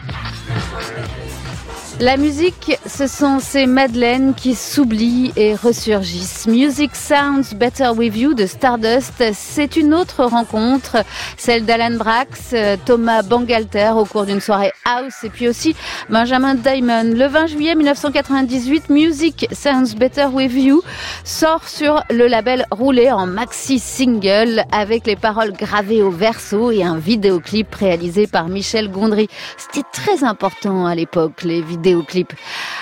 La 2.00 2.16
musique, 2.16 2.78
ce 2.86 3.06
sont 3.06 3.38
ces 3.38 3.66
madeleines 3.66 4.34
qui 4.34 4.54
s'oublient 4.54 5.30
et 5.36 5.54
ressurgissent. 5.54 6.46
Music 6.46 6.96
Sounds 6.96 7.54
Better 7.54 7.90
With 7.94 8.16
You 8.16 8.34
de 8.34 8.46
Stardust, 8.46 9.22
c'est 9.34 9.76
une 9.76 9.94
autre 9.94 10.24
rencontre, 10.24 11.04
celle 11.36 11.64
d'Alan 11.64 11.96
Brax, 11.96 12.54
Thomas 12.86 13.22
Bangalter 13.22 13.92
au 13.94 14.04
cours 14.04 14.24
d'une 14.24 14.40
soirée 14.40 14.72
house 14.84 15.22
et 15.22 15.28
puis 15.28 15.48
aussi 15.48 15.76
Benjamin 16.08 16.54
Diamond. 16.54 17.12
Le 17.14 17.26
20 17.26 17.46
juillet 17.46 17.74
1998, 17.74 18.88
Music 18.88 19.46
Sounds 19.52 19.94
Better 19.96 20.26
With 20.32 20.54
You 20.54 20.82
sort 21.24 21.68
sur 21.68 22.02
le 22.10 22.26
label 22.26 22.66
roulé 22.70 23.12
en 23.12 23.26
maxi 23.26 23.78
single 23.78 24.64
avec 24.72 25.06
les 25.06 25.16
paroles 25.16 25.52
gravées 25.52 26.02
au 26.02 26.10
verso 26.10 26.70
et 26.72 26.82
un 26.82 26.96
vidéoclip 26.96 27.72
réalisé 27.74 28.26
par 28.26 28.48
Michel 28.48 28.90
Gondry. 28.90 29.28
C'était 29.56 29.86
très 29.92 30.24
important 30.24 30.86
à 30.86 30.94
l'époque, 30.94 31.42
les 31.44 31.60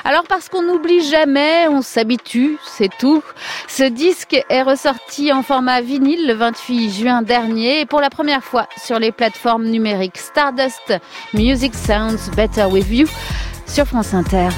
Alors 0.04 0.24
parce 0.28 0.48
qu'on 0.48 0.62
n'oublie 0.62 1.02
jamais, 1.02 1.68
on 1.68 1.82
s'habitue, 1.82 2.58
c'est 2.66 2.90
tout. 2.98 3.22
Ce 3.68 3.84
disque 3.84 4.36
est 4.48 4.62
ressorti 4.62 5.32
en 5.32 5.42
format 5.42 5.80
vinyle 5.80 6.26
le 6.26 6.34
28 6.34 6.90
juin 6.90 7.22
dernier 7.22 7.80
et 7.80 7.86
pour 7.86 8.00
la 8.00 8.10
première 8.10 8.44
fois 8.44 8.66
sur 8.76 8.98
les 8.98 9.12
plateformes 9.12 9.66
numériques 9.66 10.18
Stardust 10.18 10.94
Music 11.34 11.74
Sounds 11.74 12.30
Better 12.36 12.64
With 12.64 12.90
You 12.90 13.06
sur 13.66 13.86
France 13.86 14.14
Inter. 14.14 14.48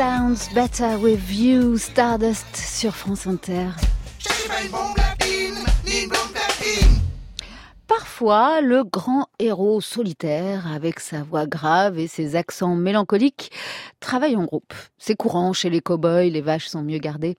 Sounds 0.00 0.48
better 0.54 0.98
with 0.98 1.30
you, 1.30 1.76
Stardust 1.76 2.56
sur 2.56 2.90
France 2.94 3.26
Inter. 3.26 3.70
Parfois, 8.00 8.62
le 8.62 8.82
grand 8.82 9.26
héros 9.38 9.82
solitaire, 9.82 10.66
avec 10.72 11.00
sa 11.00 11.22
voix 11.22 11.44
grave 11.44 11.98
et 11.98 12.06
ses 12.06 12.34
accents 12.34 12.74
mélancoliques, 12.74 13.52
travaille 14.00 14.36
en 14.36 14.44
groupe. 14.44 14.72
C'est 14.96 15.16
courant 15.16 15.52
chez 15.52 15.68
les 15.68 15.82
cow-boys, 15.82 16.30
les 16.30 16.40
vaches 16.40 16.68
sont 16.68 16.80
mieux 16.80 16.98
gardées. 16.98 17.36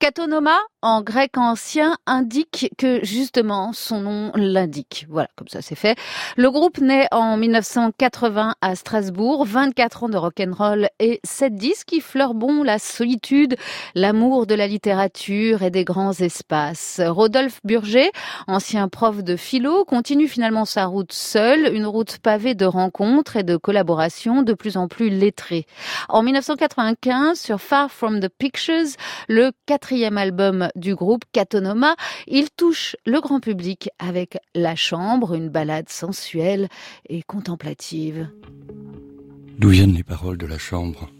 Katonoma, 0.00 0.58
en 0.82 1.02
grec 1.02 1.36
ancien, 1.36 1.96
indique 2.06 2.72
que 2.76 3.04
justement 3.04 3.72
son 3.72 4.00
nom 4.00 4.32
l'indique. 4.34 5.06
Voilà, 5.08 5.28
comme 5.36 5.46
ça 5.46 5.62
c'est 5.62 5.76
fait. 5.76 5.96
Le 6.36 6.50
groupe 6.50 6.78
naît 6.78 7.06
en 7.12 7.36
1980 7.36 8.54
à 8.60 8.74
Strasbourg, 8.74 9.44
24 9.44 10.04
ans 10.04 10.08
de 10.08 10.16
rock'n'roll 10.16 10.88
et 10.98 11.20
7 11.22 11.54
disques 11.54 11.88
qui 11.88 12.00
fleurent 12.00 12.34
la 12.64 12.78
solitude, 12.78 13.56
l'amour 13.94 14.46
de 14.46 14.54
la 14.54 14.66
littérature 14.66 15.62
et 15.62 15.70
des 15.70 15.84
grands 15.84 16.12
espaces. 16.12 17.00
Rodolphe 17.04 17.60
Burger, 17.64 18.10
ancien 18.46 18.88
prof 18.88 19.22
de 19.22 19.36
philo, 19.36 19.84
continue 20.00 20.28
finalement 20.28 20.64
sa 20.64 20.86
route 20.86 21.12
seul, 21.12 21.74
une 21.74 21.84
route 21.84 22.20
pavée 22.20 22.54
de 22.54 22.64
rencontres 22.64 23.36
et 23.36 23.42
de 23.42 23.58
collaborations 23.58 24.42
de 24.42 24.54
plus 24.54 24.78
en 24.78 24.88
plus 24.88 25.10
lettrées. 25.10 25.66
En 26.08 26.22
1995, 26.22 27.38
sur 27.38 27.60
Far 27.60 27.90
From 27.90 28.18
the 28.18 28.30
Pictures, 28.30 28.96
le 29.28 29.52
quatrième 29.66 30.16
album 30.16 30.70
du 30.74 30.94
groupe 30.94 31.24
Katonoma, 31.32 31.96
il 32.26 32.48
touche 32.48 32.96
le 33.04 33.20
grand 33.20 33.40
public 33.40 33.90
avec 33.98 34.38
La 34.54 34.74
Chambre, 34.74 35.34
une 35.34 35.50
ballade 35.50 35.90
sensuelle 35.90 36.68
et 37.10 37.22
contemplative. 37.22 38.26
D'où 39.58 39.68
viennent 39.68 39.92
les 39.92 40.02
paroles 40.02 40.38
de 40.38 40.46
la 40.46 40.56
chambre? 40.56 41.10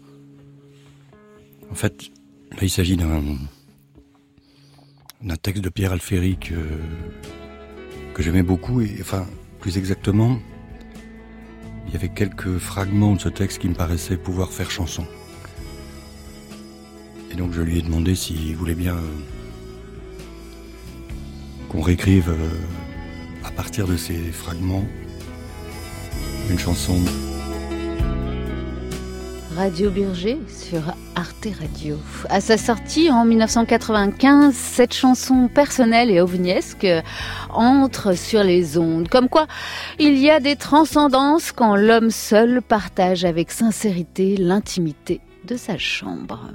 En 1.69 1.75
fait, 1.75 2.09
là, 2.49 2.57
il 2.63 2.71
s'agit 2.71 2.97
d'un 2.97 3.37
texte 5.39 5.63
de 5.63 5.69
Pierre 5.69 5.91
Alféry 5.91 6.37
que, 6.37 6.55
j'aimais 8.21 8.43
beaucoup, 8.43 8.81
et 8.81 8.97
enfin, 9.01 9.25
plus 9.59 9.77
exactement, 9.77 10.39
il 11.87 11.93
y 11.93 11.95
avait 11.95 12.09
quelques 12.09 12.57
fragments 12.57 13.15
de 13.15 13.21
ce 13.21 13.29
texte 13.29 13.59
qui 13.59 13.69
me 13.69 13.73
paraissaient 13.73 14.17
pouvoir 14.17 14.51
faire 14.51 14.71
chanson. 14.71 15.05
Et 17.31 17.35
donc 17.35 17.53
je 17.53 17.61
lui 17.61 17.79
ai 17.79 17.81
demandé 17.81 18.15
s'il 18.15 18.55
voulait 18.55 18.75
bien 18.75 18.95
euh, 18.95 19.01
qu'on 21.69 21.81
réécrive 21.81 22.29
euh, 22.29 22.49
à 23.43 23.51
partir 23.51 23.87
de 23.87 23.97
ces 23.97 24.17
fragments 24.31 24.85
une 26.49 26.59
chanson. 26.59 26.99
Radio 29.55 29.89
Burger 29.89 30.37
sur 30.47 30.81
Arte 31.15 31.47
Radio. 31.59 31.97
À 32.29 32.39
sa 32.39 32.57
sortie 32.57 33.11
en 33.11 33.25
1995, 33.25 34.53
cette 34.55 34.93
chanson 34.93 35.49
personnelle 35.53 36.09
et 36.09 36.21
ovniesque 36.21 36.87
entre 37.49 38.13
sur 38.13 38.43
les 38.43 38.77
ondes. 38.77 39.09
Comme 39.09 39.27
quoi, 39.27 39.47
il 39.99 40.17
y 40.17 40.29
a 40.29 40.39
des 40.39 40.55
transcendances 40.55 41.51
quand 41.51 41.75
l'homme 41.75 42.11
seul 42.11 42.61
partage 42.61 43.25
avec 43.25 43.51
sincérité 43.51 44.37
l'intimité 44.37 45.19
de 45.45 45.57
sa 45.57 45.77
chambre. 45.77 46.51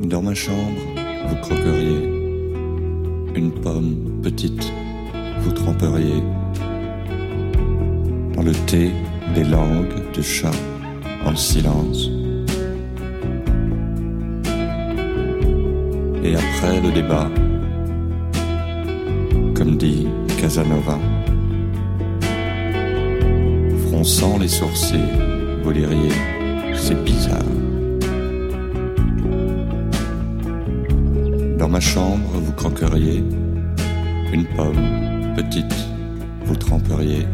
Dans 0.00 0.22
ma 0.22 0.34
chambre, 0.34 0.80
vous 1.28 1.36
croqueriez 1.36 2.19
une 3.34 3.52
pomme 3.52 4.20
petite, 4.22 4.72
vous 5.40 5.52
tremperiez 5.52 6.22
dans 8.34 8.42
le 8.42 8.52
thé 8.66 8.90
des 9.34 9.44
langues 9.44 10.12
de 10.14 10.22
chat 10.22 10.50
en 11.24 11.34
silence. 11.36 12.10
Et 16.22 16.34
après 16.34 16.80
le 16.80 16.92
débat, 16.92 17.28
comme 19.54 19.76
dit 19.76 20.06
Casanova, 20.40 20.98
fronçant 23.88 24.38
les 24.38 24.48
sourcils, 24.48 24.98
vous 25.62 25.72
diriez, 25.72 26.12
c'est 26.74 27.02
bizarre. 27.04 27.59
Ma 31.70 31.78
chambre, 31.78 32.30
vous 32.34 32.52
croqueriez 32.52 33.22
une 34.32 34.44
pomme 34.56 35.34
petite, 35.36 35.74
vous 36.44 36.56
tremperiez 36.56 37.26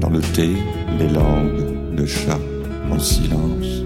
dans 0.00 0.10
le 0.10 0.20
thé 0.20 0.50
les 1.00 1.08
langues 1.08 1.96
de 1.96 2.06
chat 2.06 2.38
en 2.92 2.98
silence. 3.00 3.82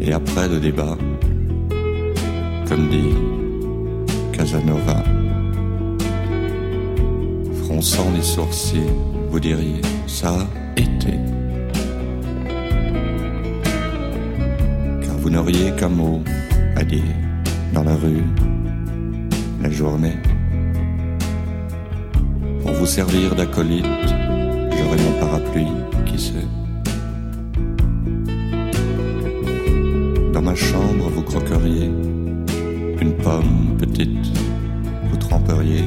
Et 0.00 0.14
après 0.14 0.48
le 0.48 0.58
débat, 0.58 0.96
comme 2.66 2.88
dit 2.88 3.14
Casanova, 4.32 5.04
fronçant 7.64 8.10
les 8.16 8.22
sourcils, 8.22 8.94
vous 9.30 9.40
diriez 9.40 9.82
ça 10.06 10.46
n'auriez 15.40 15.72
qu'un 15.72 15.88
mot 15.88 16.20
à 16.76 16.84
dire 16.84 17.16
dans 17.72 17.82
la 17.82 17.94
rue, 17.94 18.24
la 19.62 19.70
journée. 19.70 20.18
Pour 22.60 22.72
vous 22.72 22.84
servir 22.84 23.34
d'acolyte, 23.34 23.86
j'aurai 24.76 24.98
mon 25.06 25.18
parapluie, 25.18 25.76
qui 26.04 26.18
sait. 26.18 26.48
Dans 30.34 30.42
ma 30.42 30.54
chambre, 30.54 31.08
vous 31.08 31.22
croqueriez 31.22 31.90
une 33.00 33.14
pomme 33.22 33.76
petite, 33.78 34.26
vous 35.10 35.16
tremperiez 35.16 35.84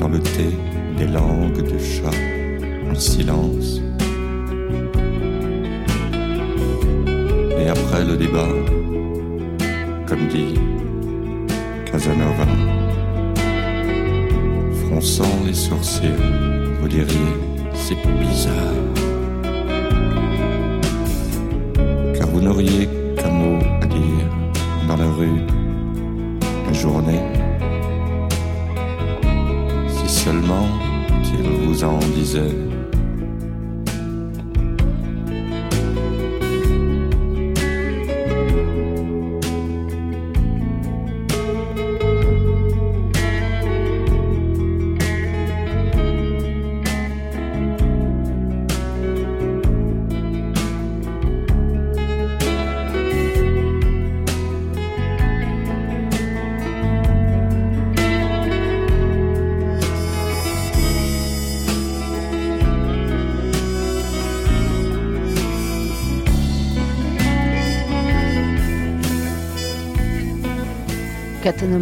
dans 0.00 0.08
le 0.08 0.20
thé 0.20 0.48
des 0.96 1.06
langues 1.06 1.64
de 1.70 1.78
chat 1.78 2.18
en 2.90 2.94
silence. 2.94 3.82
Et 7.62 7.68
après 7.68 8.04
le 8.04 8.16
débat, 8.16 8.48
comme 10.08 10.26
dit 10.26 10.54
Casanova. 11.86 12.46
Fronçant 14.86 15.38
les 15.46 15.54
sourcils, 15.54 16.18
vous 16.80 16.88
diriez, 16.88 17.32
c'est 17.72 17.94
bizarre. 18.18 18.54
Car 22.16 22.26
vous 22.30 22.40
n'auriez 22.40 22.88
qu'un 23.16 23.30
mot 23.30 23.58
à 23.80 23.86
dire 23.86 24.26
dans 24.88 24.96
la 24.96 25.10
rue, 25.12 25.42
la 26.66 26.72
journée. 26.72 27.22
Si 29.86 30.08
seulement 30.08 30.66
il 31.38 31.48
vous 31.64 31.84
en 31.84 31.98
disait. 32.16 32.71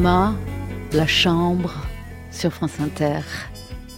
La 0.02 1.06
Chambre, 1.06 1.74
sur 2.30 2.50
France 2.50 2.80
Inter. 2.80 3.20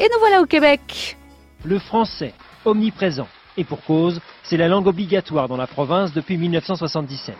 Et 0.00 0.08
nous 0.12 0.18
voilà 0.18 0.42
au 0.42 0.46
Québec. 0.46 1.16
Le 1.64 1.78
français, 1.78 2.34
omniprésent. 2.64 3.28
Et 3.56 3.62
pour 3.62 3.84
cause, 3.84 4.20
c'est 4.42 4.56
la 4.56 4.66
langue 4.66 4.88
obligatoire 4.88 5.46
dans 5.46 5.56
la 5.56 5.68
province 5.68 6.12
depuis 6.12 6.36
1977. 6.36 7.36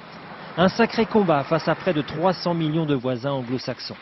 Un 0.59 0.69
sacré 0.69 1.07
combat 1.07 1.43
face 1.43 1.67
à 1.67 1.75
près 1.75 1.93
de 1.93 2.03
300 2.03 2.55
millions 2.55 2.87
de 2.87 2.95
voisins 2.95 3.33
anglo-saxons. 3.33 3.97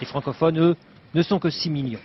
Les 0.00 0.06
francophones, 0.06 0.58
eux, 0.58 0.76
ne 1.14 1.22
sont 1.22 1.38
que 1.38 1.48
6 1.48 1.70
millions. 1.70 2.00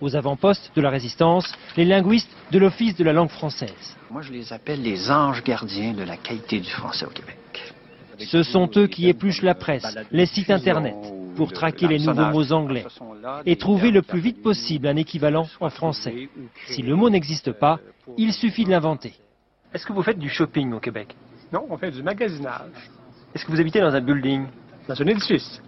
Aux 0.00 0.16
avant-postes 0.16 0.72
de 0.74 0.80
la 0.80 0.90
résistance, 0.90 1.54
les 1.76 1.84
linguistes 1.84 2.30
de 2.50 2.58
l'Office 2.58 2.96
de 2.96 3.04
la 3.04 3.12
langue 3.12 3.30
française. 3.30 3.96
Moi, 4.10 4.22
je 4.22 4.32
les 4.32 4.52
appelle 4.52 4.82
les 4.82 5.08
anges 5.08 5.44
gardiens 5.44 5.92
de 5.92 6.02
la 6.02 6.16
qualité 6.16 6.58
du 6.58 6.70
français 6.70 7.06
au 7.06 7.10
Québec. 7.10 7.74
Ce 8.26 8.42
sont 8.42 8.68
eux 8.76 8.88
qui 8.88 9.08
épluchent 9.08 9.42
la 9.42 9.54
presse, 9.54 9.96
les 10.10 10.26
sites 10.26 10.50
internet, 10.50 10.96
pour 11.38 11.52
traquer 11.52 11.86
les 11.86 12.00
nouveaux 12.00 12.30
mots 12.32 12.52
anglais 12.52 12.84
et 13.46 13.54
trouver 13.56 13.92
le 13.92 14.02
plus 14.02 14.18
vite 14.18 14.42
possible 14.42 14.88
un 14.88 14.96
équivalent 14.96 15.46
en 15.60 15.70
français. 15.70 16.28
Si 16.66 16.82
le 16.82 16.96
mot 16.96 17.08
n'existe 17.08 17.52
pas, 17.52 17.78
il 18.16 18.32
suffit 18.32 18.64
de 18.64 18.70
l'inventer. 18.70 19.14
Est-ce 19.72 19.86
que 19.86 19.92
vous 19.92 20.02
faites 20.02 20.18
du 20.18 20.28
shopping 20.28 20.72
au 20.72 20.80
Québec? 20.80 21.14
Non, 21.52 21.64
on 21.70 21.78
fait 21.78 21.92
du 21.92 22.02
magasinage. 22.02 22.90
Est-ce 23.34 23.44
que 23.44 23.52
vous 23.52 23.60
habitez 23.60 23.80
dans 23.80 23.94
un 23.94 24.00
building? 24.00 24.46
Dans 24.88 25.00
un 25.00 25.06
édifice. 25.06 25.62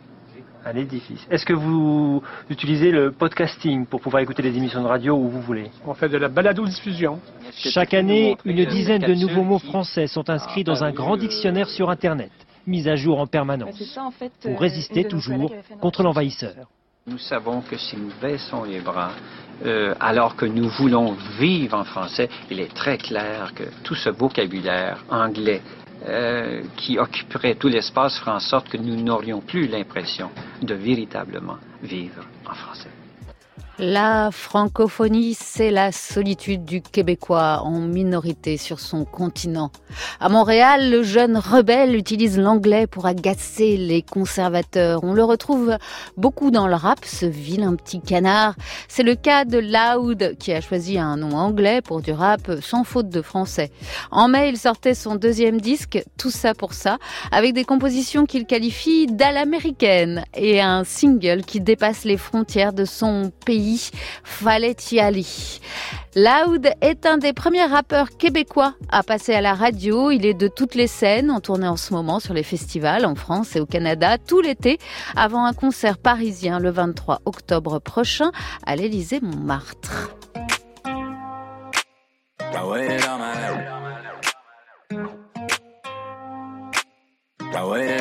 Un 0.64 0.76
édifice. 0.76 1.24
Est-ce 1.30 1.46
que 1.46 1.52
vous 1.52 2.22
utilisez 2.50 2.90
le 2.90 3.12
podcasting 3.12 3.86
pour 3.86 4.00
pouvoir 4.00 4.22
écouter 4.22 4.42
les 4.42 4.56
émissions 4.56 4.82
de 4.82 4.88
radio 4.88 5.14
où 5.14 5.28
vous 5.28 5.40
voulez? 5.40 5.70
On 5.86 5.94
fait 5.94 6.08
de 6.08 6.18
la 6.18 6.28
balado-diffusion. 6.28 7.20
Chaque 7.54 7.94
année, 7.94 8.36
une 8.44 8.64
dizaine 8.66 9.02
de 9.02 9.14
nouveaux 9.14 9.44
mots 9.44 9.58
français 9.58 10.08
sont 10.08 10.28
inscrits 10.28 10.64
dans 10.64 10.82
un 10.82 10.90
grand 10.90 11.16
dictionnaire 11.16 11.68
sur 11.68 11.88
Internet, 11.88 12.32
mis 12.70 12.88
à 12.88 12.96
jour 12.96 13.18
en 13.18 13.26
permanence, 13.26 13.98
pour 14.40 14.60
résister 14.60 15.04
toujours 15.04 15.52
contre 15.80 16.02
l'envahisseur. 16.02 16.54
Nous 17.06 17.18
savons 17.18 17.62
que 17.62 17.76
si 17.76 17.96
nous 17.96 18.12
baissons 18.20 18.64
les 18.64 18.80
bras, 18.80 19.12
euh, 19.64 19.94
alors 20.00 20.36
que 20.36 20.46
nous 20.46 20.68
voulons 20.68 21.16
vivre 21.38 21.76
en 21.76 21.84
français, 21.84 22.28
il 22.50 22.60
est 22.60 22.72
très 22.72 22.98
clair 22.98 23.52
que 23.54 23.64
tout 23.82 23.94
ce 23.94 24.10
vocabulaire 24.10 25.04
anglais 25.10 25.62
euh, 26.06 26.62
qui 26.76 26.98
occuperait 26.98 27.56
tout 27.56 27.68
l'espace 27.68 28.18
ferait 28.18 28.30
en 28.32 28.40
sorte 28.40 28.68
que 28.68 28.76
nous 28.76 28.96
n'aurions 28.96 29.40
plus 29.40 29.66
l'impression 29.66 30.30
de 30.62 30.74
véritablement 30.74 31.58
vivre 31.82 32.24
en 32.46 32.54
français. 32.54 32.90
La 33.82 34.28
francophonie, 34.30 35.32
c'est 35.32 35.70
la 35.70 35.90
solitude 35.90 36.66
du 36.66 36.82
Québécois 36.82 37.62
en 37.64 37.80
minorité 37.80 38.58
sur 38.58 38.78
son 38.78 39.06
continent. 39.06 39.70
À 40.20 40.28
Montréal, 40.28 40.90
le 40.90 41.02
jeune 41.02 41.38
rebelle 41.38 41.96
utilise 41.96 42.38
l'anglais 42.38 42.86
pour 42.86 43.06
agacer 43.06 43.78
les 43.78 44.02
conservateurs. 44.02 45.02
On 45.02 45.14
le 45.14 45.24
retrouve 45.24 45.78
beaucoup 46.18 46.50
dans 46.50 46.68
le 46.68 46.74
rap, 46.74 47.06
ce 47.06 47.24
vilain 47.24 47.74
petit 47.74 48.02
canard. 48.02 48.54
C'est 48.86 49.02
le 49.02 49.14
cas 49.14 49.46
de 49.46 49.56
Loud, 49.56 50.36
qui 50.38 50.52
a 50.52 50.60
choisi 50.60 50.98
un 50.98 51.16
nom 51.16 51.34
anglais 51.34 51.80
pour 51.80 52.02
du 52.02 52.12
rap 52.12 52.50
sans 52.60 52.84
faute 52.84 53.08
de 53.08 53.22
français. 53.22 53.70
En 54.10 54.28
mai, 54.28 54.50
il 54.50 54.58
sortait 54.58 54.92
son 54.92 55.14
deuxième 55.14 55.58
disque, 55.58 56.04
Tout 56.18 56.30
ça 56.30 56.52
pour 56.52 56.74
ça, 56.74 56.98
avec 57.32 57.54
des 57.54 57.64
compositions 57.64 58.26
qu'il 58.26 58.44
qualifie 58.44 59.06
d'à 59.06 59.32
l'américaine 59.32 60.22
et 60.34 60.60
un 60.60 60.84
single 60.84 61.44
qui 61.46 61.62
dépasse 61.62 62.04
les 62.04 62.18
frontières 62.18 62.74
de 62.74 62.84
son 62.84 63.32
pays 63.46 63.69
Aller. 64.98 65.26
Loud 66.16 66.70
est 66.80 67.06
un 67.06 67.18
des 67.18 67.32
premiers 67.32 67.64
rappeurs 67.64 68.10
québécois 68.16 68.74
à 68.90 69.02
passer 69.02 69.32
à 69.34 69.40
la 69.40 69.54
radio. 69.54 70.10
Il 70.10 70.26
est 70.26 70.34
de 70.34 70.48
toutes 70.48 70.74
les 70.74 70.86
scènes, 70.86 71.30
en 71.30 71.40
tournée 71.40 71.68
en 71.68 71.76
ce 71.76 71.92
moment 71.92 72.18
sur 72.20 72.34
les 72.34 72.42
festivals 72.42 73.06
en 73.06 73.14
France 73.14 73.54
et 73.56 73.60
au 73.60 73.66
Canada 73.66 74.18
tout 74.18 74.40
l'été, 74.40 74.78
avant 75.16 75.44
un 75.44 75.52
concert 75.52 75.98
parisien 75.98 76.58
le 76.58 76.70
23 76.70 77.20
octobre 77.26 77.78
prochain 77.78 78.32
à 78.66 78.76
l'Élysée 78.76 79.20
Montmartre. 79.20 80.10
Ah 82.52 82.64
Ah 87.52 87.66
ma 87.66 87.99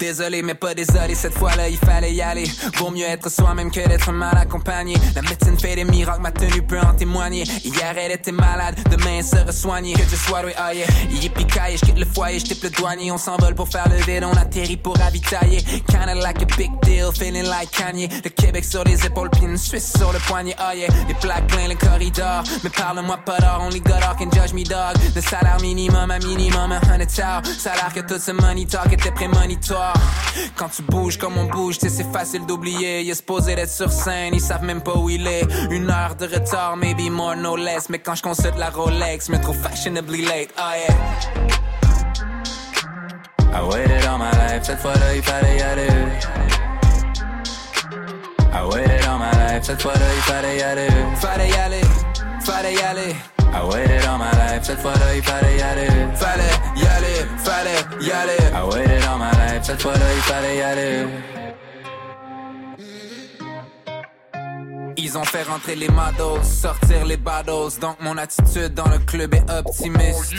Désolé, 0.00 0.40
mais 0.42 0.54
pas 0.54 0.72
désolé, 0.72 1.14
cette 1.14 1.34
fois-là, 1.34 1.68
il 1.68 1.76
fallait 1.76 2.14
y 2.14 2.22
aller. 2.22 2.50
Vaut 2.78 2.90
mieux 2.90 3.04
être 3.04 3.30
soi-même 3.30 3.70
que 3.70 3.86
d'être 3.86 4.10
mal 4.12 4.34
accompagné. 4.38 4.94
La 5.14 5.20
médecine 5.20 5.58
fait 5.58 5.76
des 5.76 5.84
miracles, 5.84 6.22
ma 6.22 6.32
tenue 6.32 6.62
peut 6.62 6.80
en 6.80 6.94
témoigner. 6.94 7.44
Hier, 7.62 7.94
elle 7.98 8.12
était 8.12 8.32
malade, 8.32 8.76
demain, 8.90 9.18
elle 9.18 9.24
sera 9.24 9.52
soignée. 9.52 9.92
Que 9.92 10.02
je 10.10 10.16
sois 10.16 10.40
doué, 10.40 10.54
oh 10.58 10.72
yeah. 10.72 10.86
Yippee 11.10 11.44
je 11.76 11.84
quitte 11.84 11.98
le 11.98 12.06
foyer, 12.06 12.38
je 12.38 12.46
le 12.62 12.70
douanier. 12.70 13.12
On 13.12 13.18
s'envole 13.18 13.54
pour 13.54 13.68
faire 13.68 13.90
le 13.90 13.96
vide, 13.96 14.24
on 14.24 14.34
atterrit 14.38 14.78
pour 14.78 14.96
ravitailler. 14.96 15.60
Kinda 15.86 16.14
like 16.14 16.42
a 16.42 16.46
big 16.56 16.70
deal, 16.82 17.12
feeling 17.14 17.44
like 17.44 17.70
Kanye. 17.70 18.08
Le 18.24 18.30
Québec 18.30 18.64
sur 18.64 18.82
les 18.84 19.04
épaules, 19.04 19.28
puis 19.28 19.42
une 19.42 19.58
Suisse 19.58 19.92
sur 19.98 20.14
le 20.14 20.18
poignet, 20.20 20.56
oh 20.60 20.74
yeah. 20.74 20.88
Les 21.08 21.14
plaques 21.14 21.46
plein 21.48 21.68
le 21.68 21.74
corridor. 21.74 22.42
Mais 22.64 22.70
parle-moi 22.70 23.18
pas 23.18 23.38
d'or, 23.38 23.64
only 23.66 23.80
God 23.80 24.00
can 24.18 24.30
judge 24.32 24.54
me, 24.54 24.64
dog. 24.64 24.96
De 25.14 25.20
salaire 25.20 25.60
minimum 25.60 26.10
à 26.10 26.18
minimum, 26.18 26.72
un 26.72 26.80
hundred. 26.90 27.10
Salaire 27.10 27.92
que 27.94 28.00
tout 28.00 28.18
ce 28.18 28.32
money 28.32 28.64
talk 28.64 28.90
était 28.94 29.12
prémonitoire. 29.12 29.89
Quand 30.56 30.68
tu 30.68 30.82
bouges 30.82 31.18
comme 31.18 31.36
on 31.38 31.44
bouge, 31.44 31.76
c'est 31.80 32.12
facile 32.12 32.46
d'oublier. 32.46 33.02
Il 33.02 33.10
est 33.10 33.14
supposé 33.14 33.54
d'être 33.54 33.70
sur 33.70 33.90
scène, 33.90 34.34
ils 34.34 34.40
savent 34.40 34.64
même 34.64 34.82
pas 34.82 34.96
où 34.96 35.10
il 35.10 35.26
est. 35.26 35.46
Une 35.70 35.90
heure 35.90 36.14
de 36.16 36.26
retard, 36.26 36.76
maybe 36.76 37.10
more, 37.10 37.36
no 37.36 37.56
less. 37.56 37.88
Mais 37.88 37.98
quand 37.98 38.14
je 38.14 38.22
consulte 38.22 38.58
la 38.58 38.70
Rolex, 38.70 39.28
me 39.28 39.38
trouve 39.40 39.56
fashionably 39.56 40.22
late. 40.22 40.50
Oh 40.58 40.72
yeah. 40.74 40.94
I 43.52 43.62
waited 43.62 44.06
all 44.06 44.18
my 44.18 44.30
life, 44.30 44.62
cette 44.62 44.78
fois-là, 44.78 45.14
il 45.16 45.22
fallait 45.22 45.58
y 45.58 45.62
aller. 45.62 45.88
I 48.52 48.62
waited 48.64 49.04
all 49.06 49.18
my 49.18 49.30
life, 49.32 49.64
cette 49.64 49.82
fois-là, 49.82 50.06
il 50.14 50.22
fallait 50.22 50.58
y 50.58 50.62
aller. 50.62 50.88
Fallait 51.16 51.48
y 51.48 51.54
aller, 51.54 51.82
fallait 52.44 52.74
y 52.74 52.80
aller. 52.80 53.14
I 53.52 53.64
waited 53.64 54.04
all 54.06 54.18
my 54.18 54.30
life, 54.32 54.62
cette 54.62 54.78
fois-là, 54.80 55.16
il 55.16 55.22
fallait 55.22 55.58
y 55.58 55.62
aller. 55.62 55.88
Fallait 56.14 56.42
y 56.76 56.86
aller, 56.86 57.26
fallait 57.38 57.84
y 58.00 58.10
aller. 58.10 58.38
I 58.54 58.62
waited 58.64 59.04
all 59.04 59.18
my 59.18 59.30
life, 59.32 59.64
cette 59.64 59.82
fois-là, 59.82 60.06
il 60.14 60.22
fallait 60.22 60.56
y 60.56 60.62
aller. 60.62 61.06
Ils 64.96 65.18
ont 65.18 65.24
fait 65.24 65.42
rentrer 65.42 65.74
les 65.76 65.88
models, 65.88 66.44
sortir 66.44 67.04
les 67.04 67.16
battles. 67.16 67.80
Donc 67.80 67.96
mon 68.00 68.16
attitude 68.16 68.74
dans 68.74 68.88
le 68.88 68.98
club 68.98 69.34
est 69.34 69.50
optimiste. 69.50 70.34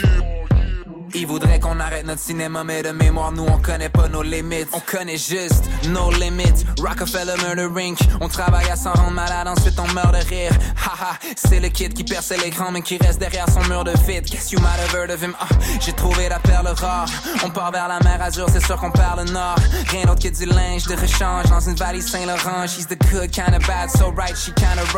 Ils 1.14 1.26
voudraient 1.26 1.60
qu'on 1.60 1.78
arrête 1.80 2.06
notre 2.06 2.20
cinéma, 2.20 2.64
mais 2.64 2.82
de 2.82 2.90
mémoire, 2.90 3.32
nous 3.32 3.44
on 3.44 3.58
connaît 3.58 3.88
pas 3.88 4.08
nos 4.08 4.22
limites. 4.22 4.68
On 4.72 4.80
connaît 4.80 5.16
juste 5.16 5.64
nos 5.88 6.10
limites. 6.10 6.64
Rockefeller 6.78 7.34
Murder 7.42 7.68
Inc. 7.82 7.98
On 8.20 8.28
travaille 8.28 8.68
à 8.70 8.76
s'en 8.76 8.92
rendre 8.92 9.12
malade, 9.12 9.48
ensuite 9.48 9.78
on 9.78 9.92
meurt 9.92 10.12
de 10.12 10.28
rire. 10.28 10.52
Haha, 10.76 11.18
c'est 11.36 11.60
le 11.60 11.68
kid 11.68 11.94
qui 11.94 12.04
perce 12.04 12.30
l'écran, 12.30 12.70
mais 12.72 12.82
qui 12.82 12.96
reste 12.98 13.18
derrière 13.18 13.46
son 13.50 13.62
mur 13.68 13.84
de 13.84 13.92
vide. 14.06 14.24
Guess 14.24 14.52
you 14.52 14.60
might 14.60 14.78
have 14.80 14.94
heard 14.94 15.10
of 15.10 15.22
him. 15.22 15.34
Ah, 15.40 15.46
J'ai 15.80 15.92
trouvé 15.92 16.28
la 16.28 16.38
perle 16.38 16.68
rare. 16.68 17.08
On 17.44 17.50
part 17.50 17.72
vers 17.72 17.88
la 17.88 17.98
mer 18.00 18.22
Azur, 18.22 18.46
c'est 18.50 18.64
sûr 18.64 18.76
qu'on 18.76 18.90
perd 18.90 19.26
le 19.26 19.32
nord. 19.32 19.56
Rien 19.88 20.04
d'autre 20.04 20.22
que 20.22 20.28
du 20.28 20.46
linge 20.46 20.84
de 20.86 20.94
rechange 20.94 21.50
dans 21.50 21.60
une 21.60 21.76
valise 21.76 22.08
Saint-Laurent. 22.08 22.66
She's 22.66 22.86
the 22.86 22.98
good 23.10 23.30
kind 23.32 23.54
of 23.54 23.66
bad, 23.66 23.90
so 23.90 24.12
right, 24.12 24.36
she 24.36 24.52
kind 24.52 24.78
of. 24.78 24.92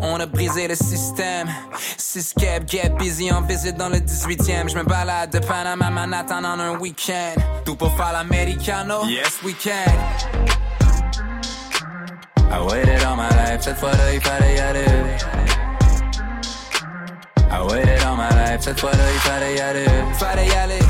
On 0.00 0.20
a 0.20 0.26
brisé 0.26 0.68
le 0.68 0.74
système. 0.74 1.48
Six 1.96 2.34
get 2.38 2.90
busy 2.98 3.30
en 3.30 3.42
visite 3.42 3.76
dans 3.76 3.88
le 3.88 3.98
18e. 3.98 4.68
Je 4.70 4.76
me 4.76 4.84
balade 4.84 5.37
de 5.40 5.46
Panama 5.46 5.90
Manhattan 5.90 6.44
en 6.44 6.60
un 6.60 6.78
week-end. 6.78 7.40
Tout 7.64 7.76
pour 7.76 7.94
faire 7.96 8.12
l'americano? 8.12 9.04
Yes, 9.06 9.40
we 9.44 9.54
can. 9.54 9.92
I 12.50 12.60
waited 12.62 13.02
all 13.04 13.16
my 13.16 13.28
life, 13.30 13.60
cette 13.60 13.76
fois-là 13.76 14.14
il 14.14 14.20
fallait 14.20 14.56
y 14.56 14.60
aller. 14.60 14.86
I 17.50 17.62
waited 17.62 18.02
all 18.04 18.16
my 18.16 18.30
life, 18.30 18.62
cette 18.62 18.80
fois-là 18.80 19.12
il 19.12 19.20
fallait 19.20 19.54
y 19.54 19.60
aller. 19.60 19.86
Fallait 20.14 20.46
y 20.46 20.52
aller, 20.52 20.82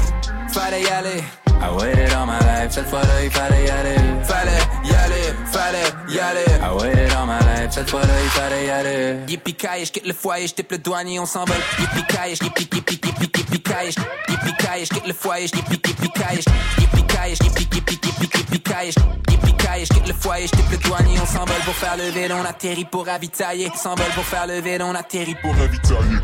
fallait 0.48 0.82
y 0.82 0.88
aller. 0.88 1.47
I 1.60 1.70
waited 1.76 2.12
all 2.12 2.26
my 2.26 2.38
life, 2.38 2.70
cette 2.70 2.86
fois-là 2.86 3.24
il 3.24 3.30
fallait 3.30 3.64
y 3.64 3.70
aller. 3.70 3.96
Fallait 4.22 4.64
y 4.84 4.94
aller, 4.94 5.34
fallait 5.46 5.92
y 6.08 6.18
aller. 6.18 6.44
I 6.62 6.70
waited 6.72 7.12
all 7.12 7.26
my 7.26 7.38
life, 7.40 7.72
cette 7.72 7.90
fois-là 7.90 8.14
il 8.22 8.30
fallait 8.30 8.66
y 8.66 8.70
aller. 8.70 9.16
Yippee 9.26 9.54
kai, 9.54 9.84
je 9.84 9.90
quitte 9.92 10.06
le 10.06 10.12
foyer, 10.12 10.46
je 10.46 10.54
le 10.70 10.78
douanier, 10.78 11.18
on 11.18 11.26
s'envole. 11.26 11.56
Yippee 11.80 12.06
kai, 12.06 12.34
je 12.34 12.44
yippee 12.44 12.68
yippee 12.72 12.94
yippee 12.94 13.28
yippee 13.38 13.62
kai, 13.62 13.86
yippee 14.28 14.56
kai, 14.56 14.84
je 14.84 14.94
quitte 14.94 15.06
le 15.06 15.14
foyer, 15.14 15.46
je 15.48 15.56
yippee 15.56 15.80
yippee 15.88 16.10
kai, 16.14 16.36
yippee 16.78 17.06
kai, 17.06 17.34
je 17.34 17.44
yippee 17.44 17.68
yippee 17.74 17.98
yippee 18.02 18.38
yippee 18.38 18.62
kai, 18.62 18.86
yippee 19.30 19.56
kai, 19.56 19.84
je 19.84 19.94
quitte 19.94 20.08
le 20.08 20.14
foyer, 20.14 20.46
je 20.46 20.70
le 20.70 20.76
douanier, 20.78 21.18
on 21.20 21.26
s'envole 21.26 21.62
pour 21.64 21.74
faire 21.74 21.96
le 21.96 22.10
vide, 22.10 22.32
on 22.32 22.44
atterrit 22.44 22.84
pour 22.84 23.06
ravitailler. 23.06 23.70
S'envole 23.74 24.12
pour 24.14 24.24
faire 24.24 24.46
le 24.46 24.60
vide, 24.60 24.82
on 24.82 24.94
atterrit 24.94 25.36
pour 25.42 25.54
ravitailler. 25.54 26.18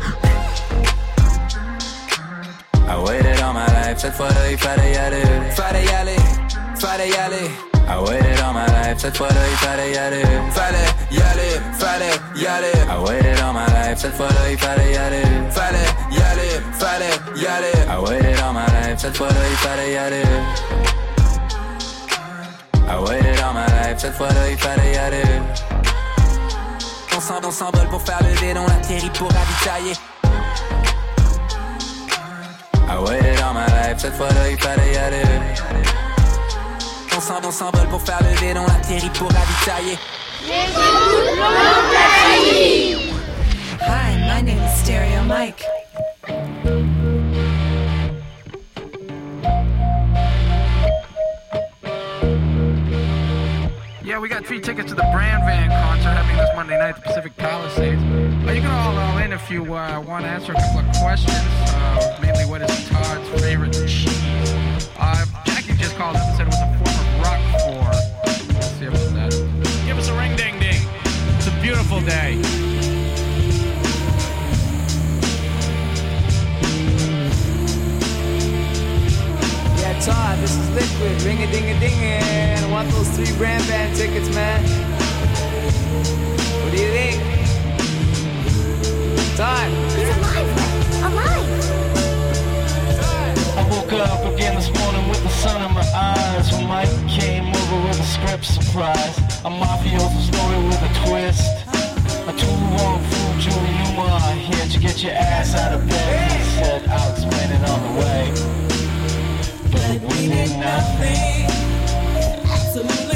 I 2.87 3.01
waited 3.03 3.41
all 3.41 3.53
my 3.53 3.65
life, 3.65 3.97
cette 3.97 4.13
fois-là 4.13 4.57
fallait 4.57 4.93
y 4.93 4.97
aller. 4.97 5.23
Fallait 5.55 5.85
y 5.85 5.89
aller, 5.89 6.15
fallait 6.79 7.09
y 7.09 7.15
aller. 7.15 7.49
I 7.87 7.97
waited 7.99 8.39
all 8.41 8.53
my 8.53 8.65
life, 8.67 8.99
cette 8.99 9.17
fois-là 9.17 9.35
fallait 9.57 9.91
y 9.91 9.97
aller. 9.97 10.23
Fallait 10.51 10.91
y 11.11 11.17
aller, 11.17 11.61
fallait 11.73 12.19
y 12.35 12.45
aller. 12.45 12.71
I 12.87 12.97
waited 13.03 13.39
all 13.39 13.53
my 13.53 13.65
life, 13.73 13.99
cette 13.99 14.15
fois-là 14.15 14.57
fallait 14.57 14.93
y 14.93 14.97
aller. 14.97 15.23
Fallait 15.49 15.77
y 16.11 16.21
aller, 16.21 16.61
fallait 16.73 17.19
y 17.35 17.45
aller. 17.45 17.73
I 17.89 17.97
waited 17.99 18.39
all 18.39 18.53
my 18.53 18.65
life, 18.65 18.99
cette 18.99 19.17
fois-là 19.17 19.35
fallait 19.57 19.93
y 19.93 19.97
aller. 19.97 20.23
I 22.87 22.97
waited 23.01 23.39
all 23.41 23.53
my 23.53 23.65
life, 23.65 23.97
cette 23.97 24.13
fois-là 24.13 24.49
il 24.49 24.57
fallait 24.57 24.93
y 24.93 24.97
aller. 24.97 25.23
On 27.15 27.19
s'en 27.19 27.39
on 27.43 27.51
s'envole 27.51 27.87
pour 27.89 28.01
faire 28.01 28.19
le 28.21 28.29
vide, 28.39 28.57
on 28.57 28.67
atterrit 28.67 29.09
pour 29.17 29.31
ravitailler. 29.31 29.93
I 32.87 32.99
waited 32.99 33.41
all 33.41 33.53
my 33.53 33.65
life, 33.67 33.99
cette 33.99 34.13
fois-là 34.13 34.51
il 34.51 34.57
fallait 34.57 34.93
y 34.93 34.97
aller. 34.97 35.23
On 37.15 37.19
s'en 37.19 37.39
on 37.43 37.51
s'envole 37.51 37.87
pour 37.87 38.01
faire 38.01 38.19
le 38.21 38.35
vide, 38.39 38.57
on 38.57 38.65
atterrit 38.65 39.09
pour 39.09 39.29
ravitailler. 39.31 39.97
Hi, 43.81 44.17
my 44.27 44.41
name 44.41 44.59
is 44.63 44.79
Stereo 44.81 45.23
Mike. 45.23 45.63
Yeah, 54.15 54.21
we 54.21 54.29
got 54.29 54.45
free 54.45 54.61
tickets 54.61 54.87
to 54.91 54.95
the 54.95 55.09
Brand 55.11 55.43
Van 55.43 55.69
concert 55.83 56.07
happening 56.07 56.37
this 56.37 56.49
Monday 56.55 56.79
night 56.79 56.91
at 56.91 56.95
the 56.95 57.01
Pacific 57.01 57.35
Palisades. 57.35 58.01
Uh, 58.01 58.51
you 58.53 58.61
can 58.61 58.71
all 58.71 58.97
all 58.97 59.17
in 59.17 59.33
if 59.33 59.51
you 59.51 59.61
uh, 59.75 59.99
want 60.07 60.23
to 60.23 60.29
answer 60.29 60.53
a 60.53 60.55
couple 60.55 60.79
of 60.79 60.95
questions. 61.03 61.35
Uh, 61.35 62.17
mainly, 62.21 62.45
what 62.45 62.61
is 62.61 62.87
Todd's 62.87 63.27
favorite 63.41 63.73
cheese? 63.73 64.87
Uh, 64.97 65.25
Jackie 65.45 65.73
just 65.73 65.97
called 65.97 66.15
up 66.15 66.25
and 66.29 66.37
said 66.37 66.47
it 66.47 66.53
was 66.55 66.61
a 66.63 66.67
form 66.79 66.95
of 66.95 67.25
Roquefort. 67.27 68.53
Let's 68.53 68.71
see 68.79 68.85
if 68.85 68.93
it's 68.93 69.11
that. 69.11 69.85
Give 69.85 69.97
us 69.97 70.07
a 70.07 70.17
ring 70.17 70.33
ding 70.37 70.59
ding. 70.59 70.79
It's 71.35 71.47
a 71.47 71.61
beautiful 71.61 71.99
day. 71.99 72.39
Yeah, 79.95 80.01
Todd, 80.01 80.39
this 80.39 80.55
is 80.57 80.69
Liquid. 80.71 81.21
Ring 81.23 81.41
a 81.43 81.51
ding 81.51 81.69
a 81.69 81.79
ding 81.79 82.63
I 82.63 82.71
want 82.71 82.89
those 82.91 83.09
three 83.09 83.31
brand 83.37 83.65
band 83.67 83.95
tickets, 83.95 84.29
man. 84.35 84.61
What 86.63 86.71
do 86.71 86.81
you 86.81 86.91
think? 86.91 87.21
Todd. 89.37 89.69
He's 89.95 90.09
alive, 90.17 90.49
alive. 91.11 91.47
I 93.57 93.67
woke 93.69 93.93
up 93.93 94.33
again 94.33 94.55
this 94.55 94.69
morning 94.79 95.07
with 95.07 95.23
the 95.23 95.29
sun 95.29 95.61
in 95.63 95.73
my 95.73 95.87
eyes 95.95 96.51
When 96.51 96.67
Mike 96.67 96.89
came 97.07 97.55
over 97.55 97.87
with 97.87 97.99
a 97.99 98.03
script 98.03 98.45
surprise 98.45 99.17
A 99.45 99.49
mafioso 99.49 100.19
story 100.19 100.57
with 100.67 100.81
a 100.83 100.91
twist 101.05 101.47
A 102.27 102.33
too 102.37 102.51
long 102.77 103.01
fool 103.01 103.33
Julie 103.39 103.75
Newmar 103.79 104.33
Here 104.33 104.67
to 104.67 104.79
get 104.79 105.01
your 105.01 105.13
ass 105.13 105.55
out 105.55 105.71
of 105.73 105.87
bed 105.87 106.31
He 106.31 106.43
said 106.59 106.87
I'll 106.89 107.11
explain 107.13 107.51
it 107.51 107.69
on 107.69 107.95
the 107.95 107.99
way 108.01 108.64
But 109.87 110.01
we 110.01 110.27
did 110.27 110.49
nothing. 110.59 111.45
Absolutely 112.49 113.14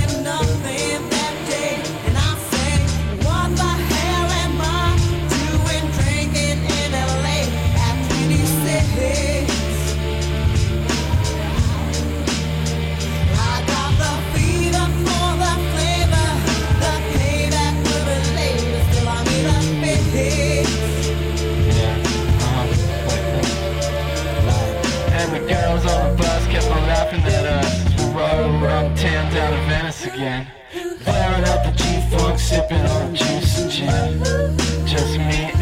around 28.64 28.98
town 28.98 29.34
down 29.34 29.52
to 29.52 29.58
Venice 29.70 30.06
again. 30.06 30.48
Blaring 31.04 31.44
out 31.46 31.64
the 31.66 31.72
G-Funk, 31.72 32.40
sipping 32.40 32.86
on 32.86 33.16
juice 33.16 33.60
and 33.60 33.72
gin. 33.72 34.88
Just 34.88 35.18
me 35.18 35.59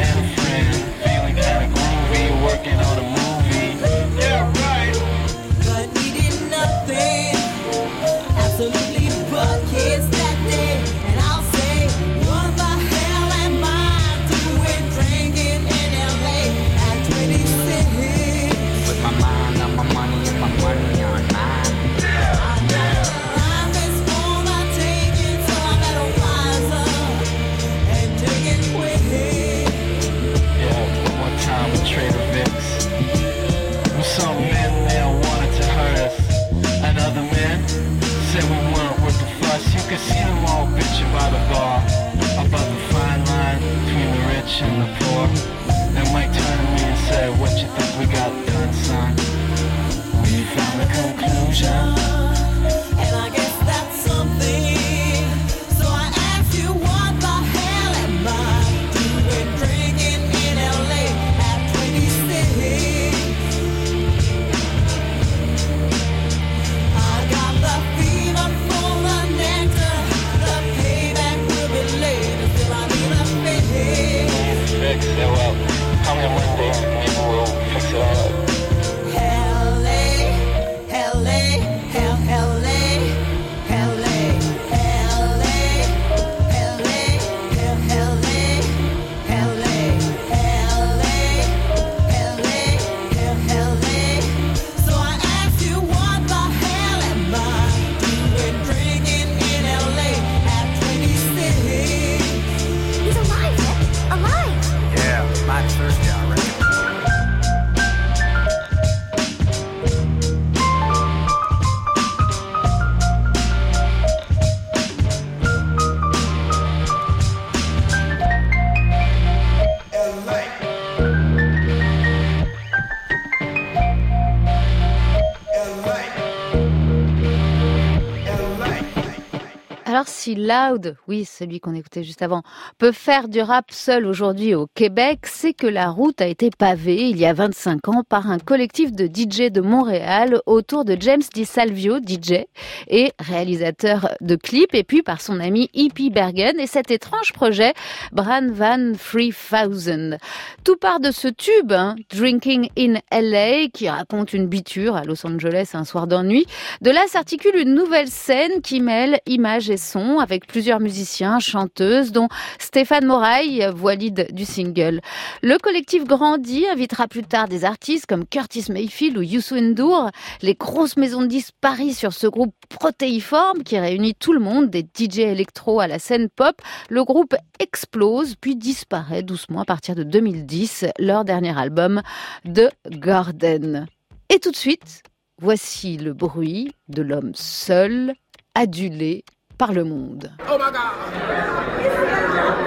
Si 130.05 130.35
Loud, 130.35 130.95
oui, 131.07 131.25
celui 131.25 131.59
qu'on 131.59 131.73
écoutait 131.73 132.03
juste 132.03 132.21
avant, 132.21 132.43
peut 132.77 132.91
faire 132.91 133.27
du 133.27 133.41
rap 133.41 133.71
seul 133.71 134.05
aujourd'hui 134.05 134.53
au 134.53 134.67
Québec, 134.75 135.21
c'est 135.23 135.53
que 135.53 135.65
la 135.65 135.89
route 135.89 136.21
a 136.21 136.27
été 136.27 136.49
pavée 136.49 137.09
il 137.09 137.17
y 137.17 137.25
a 137.25 137.33
25 137.33 137.87
ans 137.87 138.03
par 138.07 138.29
un 138.29 138.37
collectif 138.37 138.91
de 138.91 139.05
DJ 139.05 139.51
de 139.51 139.61
Montréal 139.61 140.41
autour 140.45 140.85
de 140.85 140.97
James 140.99 141.21
DiSalvio, 141.33 141.97
DJ 141.97 142.45
et 142.87 143.11
réalisateur 143.19 144.09
de 144.21 144.35
clips, 144.35 144.75
et 144.75 144.83
puis 144.83 145.01
par 145.01 145.21
son 145.21 145.39
ami 145.39 145.69
Hippie 145.73 146.09
Bergen 146.09 146.59
et 146.59 146.67
cet 146.67 146.91
étrange 146.91 147.33
projet 147.33 147.73
Bran 148.11 148.47
Van 148.51 148.91
3000. 148.93 150.17
Tout 150.63 150.77
part 150.77 150.99
de 150.99 151.11
ce 151.11 151.27
tube, 151.27 151.71
hein, 151.71 151.95
Drinking 152.13 152.69
in 152.77 152.95
LA, 153.11 153.69
qui 153.73 153.89
raconte 153.89 154.33
une 154.33 154.47
biture 154.47 154.95
à 154.95 155.03
Los 155.03 155.25
Angeles 155.25 155.71
un 155.73 155.85
soir 155.85 156.07
d'ennui. 156.07 156.45
De 156.81 156.91
là 156.91 157.01
s'articule 157.07 157.55
une 157.55 157.73
nouvelle 157.73 158.09
scène 158.09 158.61
qui 158.61 158.81
mêle 158.81 159.19
images 159.25 159.69
et 159.69 159.77
avec 159.95 160.47
plusieurs 160.47 160.79
musiciens, 160.79 161.39
chanteuses, 161.39 162.11
dont 162.11 162.27
Stéphane 162.59 163.05
Moraille, 163.05 163.69
voix 163.73 163.95
lead 163.95 164.27
du 164.33 164.43
single. 164.43 164.99
Le 165.41 165.57
collectif 165.57 166.03
grandit, 166.03 166.65
invitera 166.67 167.07
plus 167.07 167.23
tard 167.23 167.47
des 167.47 167.63
artistes 167.63 168.05
comme 168.05 168.25
Curtis 168.25 168.65
Mayfield 168.69 169.17
ou 169.17 169.21
Youssou 169.21 169.55
N'Dour. 169.55 170.11
Les 170.41 170.55
grosses 170.55 170.97
maisons 170.97 171.21
de 171.21 171.27
disques 171.27 171.53
parient 171.61 171.93
sur 171.93 172.13
ce 172.13 172.27
groupe 172.27 172.53
protéiforme 172.69 173.63
qui 173.63 173.79
réunit 173.79 174.15
tout 174.15 174.33
le 174.33 174.39
monde, 174.39 174.69
des 174.69 174.81
DJ 174.81 175.19
électro 175.19 175.79
à 175.79 175.87
la 175.87 175.99
scène 175.99 176.29
pop. 176.29 176.61
Le 176.89 177.03
groupe 177.03 177.35
explose 177.59 178.35
puis 178.35 178.55
disparaît 178.55 179.23
doucement 179.23 179.61
à 179.61 179.65
partir 179.65 179.95
de 179.95 180.03
2010, 180.03 180.85
leur 180.99 181.23
dernier 181.23 181.57
album, 181.57 182.01
The 182.45 182.69
Garden. 182.89 183.87
Et 184.29 184.39
tout 184.39 184.51
de 184.51 184.57
suite, 184.57 185.03
voici 185.41 185.97
le 185.97 186.13
bruit 186.13 186.73
de 186.89 187.01
l'homme 187.01 187.31
seul, 187.33 188.13
adulé 188.55 189.23
par 189.57 189.73
le 189.73 189.83
monde. 189.83 190.31
Oh! 190.49 190.57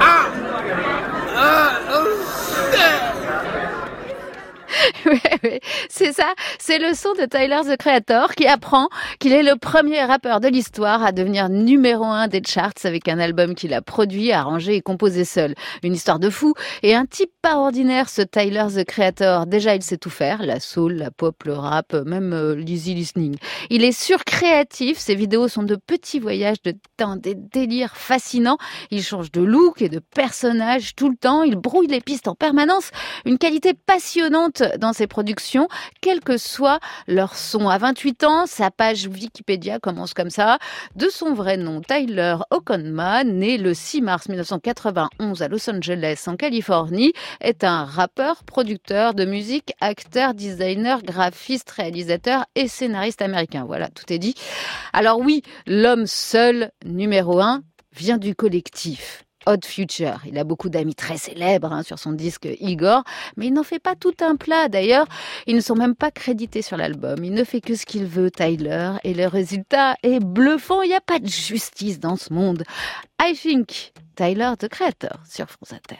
Ah! 0.00 0.26
Ah! 1.36 1.78
Oh 1.92 2.29
Ouais, 5.42 5.60
c'est 5.88 6.12
ça, 6.12 6.34
c'est 6.58 6.78
le 6.78 6.94
son 6.94 7.12
de 7.14 7.24
Tyler 7.24 7.60
the 7.64 7.76
Creator 7.76 8.34
qui 8.34 8.46
apprend 8.46 8.88
qu'il 9.18 9.32
est 9.32 9.42
le 9.42 9.56
premier 9.56 10.04
rappeur 10.04 10.40
de 10.40 10.48
l'histoire 10.48 11.02
à 11.02 11.12
devenir 11.12 11.48
numéro 11.48 12.04
un 12.04 12.28
des 12.28 12.42
charts 12.46 12.72
avec 12.84 13.08
un 13.08 13.18
album 13.18 13.54
qu'il 13.54 13.74
a 13.74 13.82
produit, 13.82 14.32
arrangé 14.32 14.76
et 14.76 14.80
composé 14.82 15.24
seul. 15.24 15.54
Une 15.82 15.94
histoire 15.94 16.18
de 16.18 16.30
fou 16.30 16.54
et 16.82 16.94
un 16.94 17.06
type 17.06 17.30
pas 17.42 17.56
ordinaire 17.56 18.08
ce 18.08 18.22
Tyler 18.22 18.66
the 18.74 18.84
Creator. 18.84 19.46
Déjà 19.46 19.74
il 19.74 19.82
sait 19.82 19.96
tout 19.96 20.10
faire, 20.10 20.42
la 20.42 20.60
soul, 20.60 20.94
la 20.94 21.10
pop, 21.10 21.42
le 21.44 21.54
rap, 21.54 21.94
même 21.94 22.32
euh, 22.32 22.54
l'easy 22.54 22.94
listening. 22.94 23.36
Il 23.70 23.84
est 23.84 23.98
surcréatif, 23.98 24.98
ses 24.98 25.14
vidéos 25.14 25.48
sont 25.48 25.62
de 25.62 25.76
petits 25.76 26.20
voyages 26.20 26.62
de 26.62 26.74
temps, 26.96 27.16
des 27.16 27.34
délires 27.34 27.96
fascinants. 27.96 28.58
Il 28.90 29.02
change 29.02 29.32
de 29.32 29.40
look 29.40 29.82
et 29.82 29.88
de 29.88 29.98
personnage 29.98 30.94
tout 30.94 31.08
le 31.08 31.16
temps, 31.16 31.42
il 31.42 31.56
brouille 31.56 31.86
les 31.86 32.00
pistes 32.00 32.28
en 32.28 32.34
permanence, 32.34 32.90
une 33.24 33.38
qualité 33.38 33.74
passionnante 33.74 34.62
dans 34.78 34.92
ses 34.92 35.06
productions, 35.06 35.68
quel 36.00 36.20
que 36.20 36.36
soit 36.36 36.80
leur 37.06 37.36
son. 37.36 37.68
À 37.68 37.78
28 37.78 38.24
ans, 38.24 38.46
sa 38.46 38.70
page 38.70 39.06
Wikipédia 39.06 39.78
commence 39.78 40.14
comme 40.14 40.30
ça. 40.30 40.58
De 40.96 41.08
son 41.08 41.34
vrai 41.34 41.56
nom, 41.56 41.80
Tyler 41.80 42.36
Okonma, 42.50 43.24
né 43.24 43.58
le 43.58 43.74
6 43.74 44.02
mars 44.02 44.28
1991 44.28 45.42
à 45.42 45.48
Los 45.48 45.68
Angeles, 45.70 46.24
en 46.26 46.36
Californie, 46.36 47.12
est 47.40 47.64
un 47.64 47.84
rappeur, 47.84 48.44
producteur 48.44 49.14
de 49.14 49.24
musique, 49.24 49.72
acteur, 49.80 50.34
designer, 50.34 51.02
graphiste, 51.02 51.70
réalisateur 51.70 52.44
et 52.54 52.68
scénariste 52.68 53.22
américain. 53.22 53.64
Voilà, 53.66 53.88
tout 53.88 54.12
est 54.12 54.18
dit. 54.18 54.34
Alors 54.92 55.20
oui, 55.20 55.42
l'homme 55.66 56.06
seul, 56.06 56.70
numéro 56.84 57.40
un, 57.40 57.62
vient 57.92 58.18
du 58.18 58.34
collectif. 58.34 59.24
Odd 59.46 59.64
Future. 59.64 60.20
Il 60.26 60.38
a 60.38 60.44
beaucoup 60.44 60.68
d'amis 60.68 60.94
très 60.94 61.16
célèbres 61.16 61.72
hein, 61.72 61.82
sur 61.82 61.98
son 61.98 62.12
disque 62.12 62.48
Igor, 62.60 63.04
mais 63.36 63.46
il 63.46 63.52
n'en 63.52 63.62
fait 63.62 63.78
pas 63.78 63.94
tout 63.94 64.14
un 64.20 64.36
plat. 64.36 64.68
D'ailleurs, 64.68 65.06
ils 65.46 65.56
ne 65.56 65.60
sont 65.60 65.74
même 65.74 65.94
pas 65.94 66.10
crédités 66.10 66.62
sur 66.62 66.76
l'album. 66.76 67.24
Il 67.24 67.34
ne 67.34 67.44
fait 67.44 67.60
que 67.60 67.74
ce 67.74 67.86
qu'il 67.86 68.04
veut, 68.04 68.30
Tyler, 68.30 68.92
et 69.04 69.14
le 69.14 69.26
résultat 69.26 69.96
est 70.02 70.20
bluffant. 70.20 70.82
Il 70.82 70.88
n'y 70.88 70.94
a 70.94 71.00
pas 71.00 71.18
de 71.18 71.28
justice 71.28 72.00
dans 72.00 72.16
ce 72.16 72.32
monde. 72.32 72.64
I 73.20 73.34
think 73.34 73.92
Tyler, 74.16 74.52
the 74.58 74.68
Creator, 74.68 75.18
sur 75.28 75.46
France 75.48 75.72
Inter. 75.72 75.96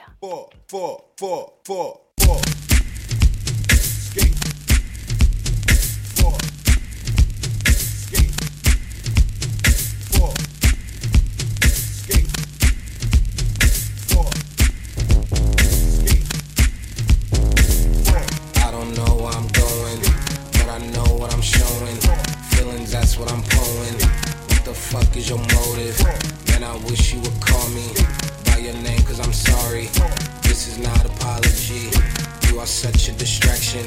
What 23.20 23.32
I'm 23.32 23.42
pulling. 23.42 24.00
What 24.48 24.64
the 24.64 24.72
fuck 24.72 25.14
is 25.14 25.28
your 25.28 25.38
motive? 25.38 25.96
Man, 26.48 26.64
I 26.64 26.74
wish 26.88 27.12
you 27.12 27.20
would 27.20 27.38
call 27.40 27.68
me 27.68 27.84
by 28.46 28.56
your 28.64 28.74
name, 28.80 29.02
cause 29.04 29.20
I'm 29.20 29.32
sorry. 29.32 29.92
This 30.42 30.66
is 30.66 30.78
not 30.78 31.04
apology. 31.04 31.92
You 32.48 32.58
are 32.58 32.66
such 32.66 33.08
a 33.08 33.12
distraction. 33.12 33.84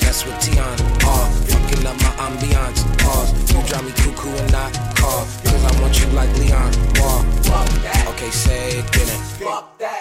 That's 0.00 0.24
what 0.26 0.42
Tion 0.42 0.58
are. 0.58 0.76
Uh, 1.04 1.28
fucking 1.52 1.86
up 1.86 1.96
my 2.00 2.12
ambiance. 2.26 2.80
Pause. 3.04 3.52
You 3.52 3.60
drive 3.68 3.84
me 3.84 3.92
cuckoo 3.92 4.30
and 4.30 4.50
not 4.50 4.72
call. 4.96 5.24
Cause 5.44 5.64
I 5.68 5.72
want 5.80 6.00
you 6.00 6.06
like 6.16 6.32
Leon. 6.38 6.72
Wall. 6.96 7.20
Okay, 8.12 8.30
say 8.30 8.80
it 8.80 8.88
again. 8.88 9.20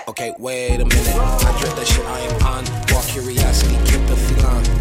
Okay, 0.08 0.34
wait 0.40 0.80
a 0.80 0.86
minute. 0.86 1.16
I 1.16 1.52
dread 1.60 1.76
that 1.76 1.88
shit 1.88 2.06
I 2.06 2.20
am 2.32 2.38
on. 2.54 2.64
Walk 2.96 3.06
curiosity, 3.12 3.76
keep 3.86 4.04
the 4.08 4.16
feline 4.16 4.79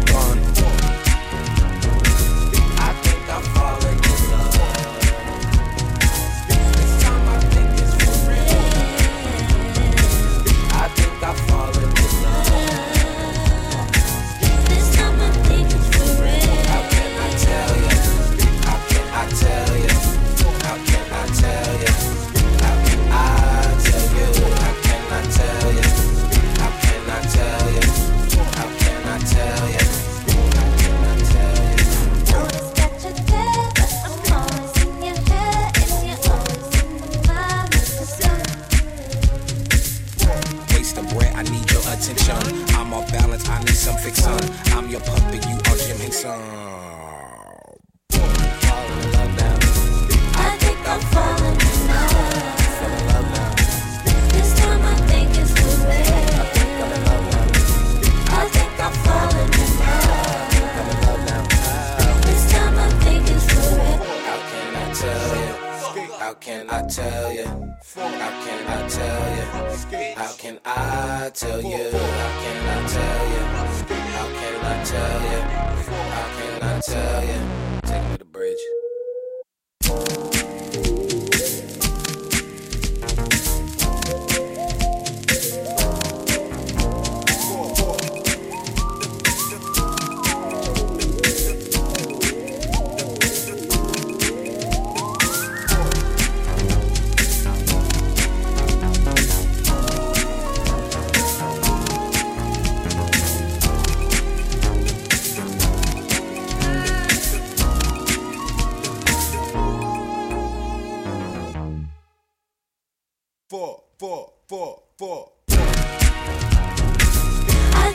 four, 113.49 113.81
four, 113.97 114.31
four, 114.47 114.83
four. 114.99 115.31
I 115.49 115.55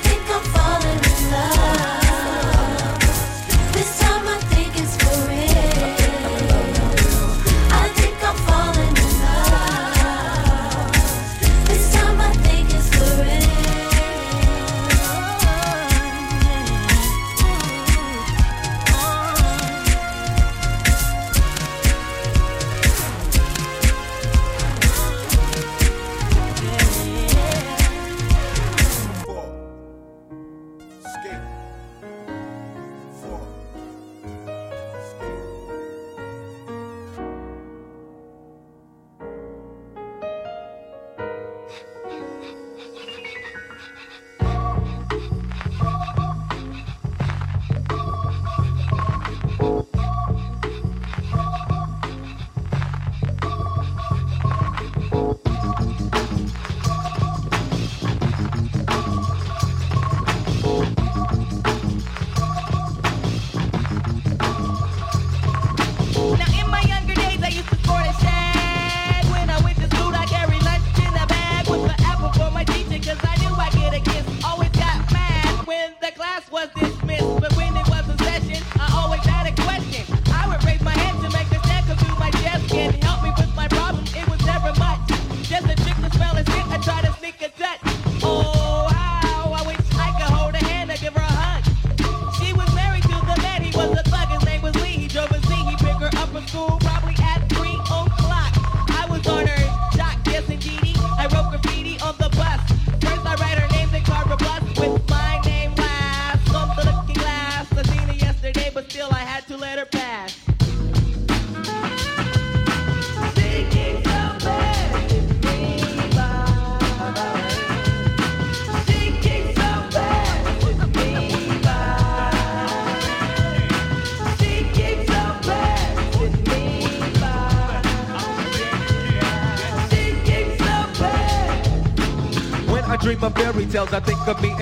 think 0.03 0.23
I'm 0.29 0.43
falling 0.53 0.99
in 0.99 1.31
love. 1.31 2.04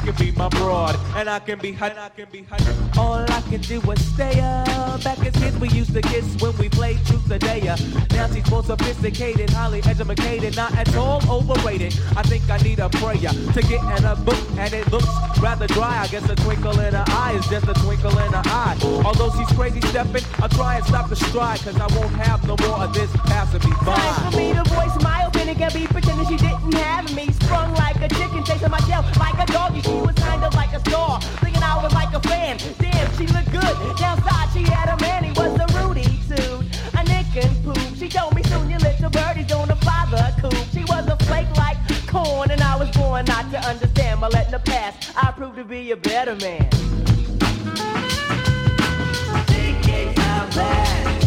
can 0.00 0.14
be 0.16 0.32
my 0.32 0.48
broad, 0.48 0.98
and 1.14 1.28
I 1.28 1.38
can 1.38 1.58
be 1.58 1.72
her. 1.72 1.94
I 1.96 2.08
can 2.10 2.28
be 2.30 2.42
her. 2.42 2.56
All 2.98 3.24
I 3.28 3.40
can 3.48 3.60
do 3.60 3.80
is 3.90 4.14
stay 4.14 4.40
up. 4.40 5.02
Back 5.04 5.18
as 5.24 5.34
kids, 5.34 5.58
we 5.58 5.68
used 5.70 5.94
to 5.94 6.02
kiss 6.02 6.36
when 6.40 6.56
we 6.58 6.68
played 6.68 6.98
truth 7.06 7.30
or 7.30 7.38
dare. 7.38 7.76
Now 8.10 8.26
she's 8.28 8.48
more 8.50 8.62
sophisticated, 8.62 9.50
highly 9.50 9.82
educated, 9.84 10.56
not 10.56 10.76
at 10.76 10.94
all 10.96 11.20
overrated. 11.30 11.98
I 12.16 12.22
think 12.22 12.48
I 12.50 12.58
need 12.58 12.78
a 12.78 12.88
prayer 12.88 13.16
to 13.16 13.62
get 13.62 13.82
in 13.98 14.04
a 14.04 14.16
book, 14.16 14.42
and 14.58 14.72
it 14.72 14.90
looks 14.90 15.08
rather 15.40 15.66
dry. 15.66 16.00
I 16.00 16.06
guess 16.08 16.28
a 16.28 16.36
twinkle 16.36 16.78
in 16.80 16.94
her 16.94 17.04
eye 17.08 17.32
is 17.38 17.46
just 17.48 17.68
a 17.68 17.74
twinkle 17.74 18.16
in 18.18 18.32
her 18.32 18.42
eye. 18.46 18.76
Although 19.04 19.30
she's 19.36 19.56
crazy 19.56 19.80
stepping, 19.88 20.24
I'll 20.38 20.48
try 20.48 20.76
and 20.76 20.84
stop 20.84 21.08
the 21.08 21.16
stride, 21.16 21.60
cause 21.60 21.76
I 21.76 21.86
won't 21.96 22.14
have 22.14 22.46
no 22.46 22.56
more 22.66 22.84
of 22.84 22.92
this 22.94 23.10
passing 23.24 23.68
me 23.68 23.76
by. 23.84 23.96
Time 23.96 24.32
for 24.32 24.38
me 24.38 24.52
to 24.52 24.64
voice 24.64 25.02
my 25.02 25.24
opinion, 25.24 25.56
can 25.56 25.72
be 25.72 25.86
pretending 25.86 26.26
she 26.26 26.36
didn't 26.36 26.74
have 26.74 27.14
me. 27.14 27.30
Sprung 27.32 27.72
like 27.74 27.89
a 28.02 28.08
chicken, 28.08 28.44
chasing 28.44 28.70
my 28.70 28.78
tail 28.80 29.04
like 29.18 29.38
a 29.38 29.46
doggy. 29.52 29.82
She 29.82 29.92
was 29.92 30.14
kind 30.16 30.42
of 30.44 30.54
like 30.54 30.72
a 30.72 30.80
star, 30.80 31.20
thinking 31.40 31.62
I 31.62 31.82
was 31.82 31.92
like 31.92 32.12
a 32.14 32.20
fan. 32.20 32.58
Damn, 32.78 33.10
she 33.16 33.26
looked 33.26 33.50
good. 33.50 33.74
Downside, 33.98 34.48
she 34.52 34.62
had 34.62 34.88
a 34.88 34.96
man, 35.00 35.24
he 35.24 35.32
was 35.32 35.58
a 35.58 35.66
Rudy 35.78 36.04
suit, 36.28 36.64
a 36.94 37.04
nick 37.04 37.30
and 37.36 37.64
poop. 37.64 37.96
She 37.96 38.08
told 38.08 38.34
me 38.34 38.42
soon 38.44 38.70
your 38.70 38.80
little 38.80 39.10
birdie's 39.10 39.46
gonna 39.46 39.76
fly 39.76 40.06
the 40.10 40.40
coop. 40.40 40.66
She 40.72 40.84
was 40.84 41.06
a 41.08 41.16
flake 41.24 41.50
like 41.56 41.78
corn, 42.06 42.50
and 42.50 42.60
I 42.60 42.76
was 42.76 42.90
born 42.90 43.24
not 43.26 43.50
to 43.52 43.58
understand. 43.60 44.20
But 44.20 44.32
letting 44.32 44.52
the 44.52 44.58
past, 44.58 45.12
I 45.16 45.30
proved 45.32 45.56
to 45.56 45.64
be 45.64 45.90
a 45.92 45.96
better 45.96 46.36
man. 46.36 46.68
Thinking 49.46 50.14
how 50.16 50.46
bad 50.54 51.19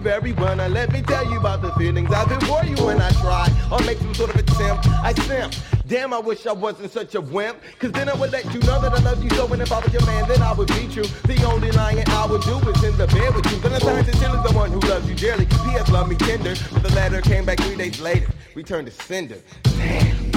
very 0.00 0.32
well. 0.32 0.56
Now 0.56 0.68
let 0.68 0.92
me 0.92 1.02
tell 1.02 1.30
you 1.30 1.38
about 1.38 1.62
the 1.62 1.72
feelings 1.72 2.10
I 2.10 2.24
feel 2.24 2.40
for 2.40 2.64
you 2.64 2.76
when 2.84 3.00
I 3.00 3.10
try 3.12 3.48
or 3.70 3.78
make 3.84 3.98
some 3.98 4.14
sort 4.14 4.30
of 4.30 4.36
attempt. 4.36 4.86
I 4.88 5.12
simp. 5.12 5.54
Damn, 5.86 6.14
I 6.14 6.18
wish 6.18 6.46
I 6.46 6.52
wasn't 6.52 6.92
such 6.92 7.14
a 7.14 7.20
wimp. 7.20 7.58
Cause 7.78 7.92
then 7.92 8.08
I 8.08 8.14
would 8.14 8.32
let 8.32 8.44
you 8.54 8.60
know 8.60 8.80
that 8.80 8.92
I 8.92 9.00
love 9.02 9.22
you 9.22 9.30
so. 9.30 9.46
And 9.52 9.60
if 9.60 9.72
I 9.72 9.80
was 9.80 9.92
your 9.92 10.04
man, 10.06 10.28
then 10.28 10.40
I 10.42 10.52
would 10.52 10.68
be 10.68 10.88
true. 10.88 11.04
The 11.26 11.42
only 11.44 11.70
lying 11.72 12.08
I 12.08 12.26
would 12.26 12.42
do 12.42 12.58
is 12.70 12.84
in 12.84 12.96
the 12.96 13.06
bed 13.06 13.34
with 13.34 13.50
you. 13.50 13.58
But 13.60 13.72
I'm 13.72 13.80
signed 13.80 14.06
sincerely 14.06 14.38
the 14.48 14.54
one 14.54 14.70
who 14.70 14.80
loves 14.80 15.08
you 15.08 15.14
dearly. 15.14 15.46
P.S. 15.46 15.90
love 15.90 16.08
me 16.08 16.16
tender. 16.16 16.54
But 16.72 16.82
the 16.82 16.94
letter 16.94 17.20
came 17.20 17.44
back 17.44 17.58
three 17.60 17.76
days 17.76 18.00
later. 18.00 18.28
Returned 18.54 18.86
to 18.86 18.92
sender. 18.92 19.38
Damn. 19.64 20.29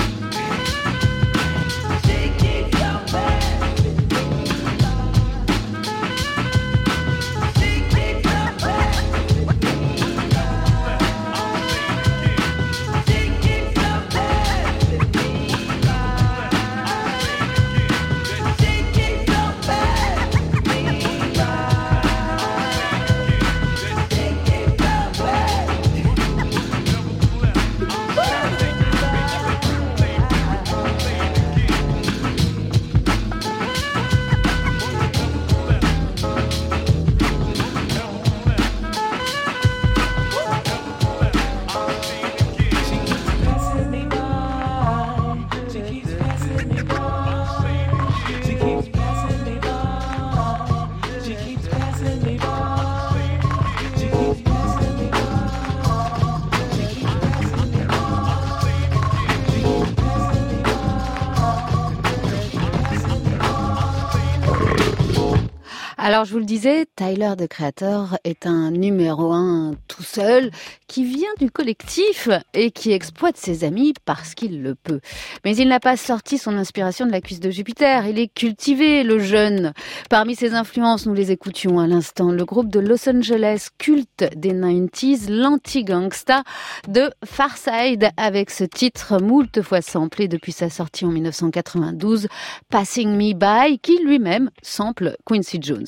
Alors, 66.24 66.30
je 66.30 66.34
vous 66.36 66.39
le 66.39 66.45
disais, 66.45 66.86
Tyler, 66.95 67.34
the 67.38 67.49
Creator, 67.49 68.17
est 68.24 68.47
un 68.47 68.71
numéro 68.71 69.34
un 69.34 69.76
tout 69.89 70.03
seul 70.03 70.51
qui 70.93 71.05
vient 71.05 71.33
du 71.39 71.49
collectif 71.49 72.29
et 72.53 72.69
qui 72.69 72.91
exploite 72.91 73.35
ses 73.35 73.63
amis 73.63 73.95
parce 74.05 74.35
qu'il 74.35 74.61
le 74.61 74.75
peut. 74.75 74.99
Mais 75.43 75.55
il 75.55 75.67
n'a 75.67 75.79
pas 75.79 75.97
sorti 75.97 76.37
son 76.37 76.55
inspiration 76.55 77.07
de 77.07 77.11
la 77.11 77.19
cuisse 77.19 77.39
de 77.39 77.49
Jupiter. 77.49 78.05
Il 78.05 78.19
est 78.19 78.31
cultivé, 78.31 79.01
le 79.01 79.17
jeune. 79.17 79.73
Parmi 80.11 80.35
ses 80.35 80.53
influences, 80.53 81.07
nous 81.07 81.15
les 81.15 81.31
écoutions 81.31 81.79
à 81.79 81.87
l'instant. 81.87 82.31
Le 82.31 82.45
groupe 82.45 82.69
de 82.69 82.79
Los 82.79 83.09
Angeles 83.09 83.69
culte 83.79 84.25
des 84.35 84.53
90s, 84.53 85.31
l'anti-gangsta 85.31 86.43
de 86.87 87.09
Farside 87.25 88.11
avec 88.15 88.51
ce 88.51 88.63
titre 88.63 89.19
moult 89.19 89.63
fois 89.63 89.81
samplé 89.81 90.27
depuis 90.27 90.51
sa 90.51 90.69
sortie 90.69 91.05
en 91.05 91.09
1992, 91.09 92.27
Passing 92.69 93.17
Me 93.17 93.33
By, 93.33 93.79
qui 93.79 93.97
lui-même 94.05 94.51
sample 94.61 95.15
Quincy 95.25 95.57
Jones. 95.59 95.87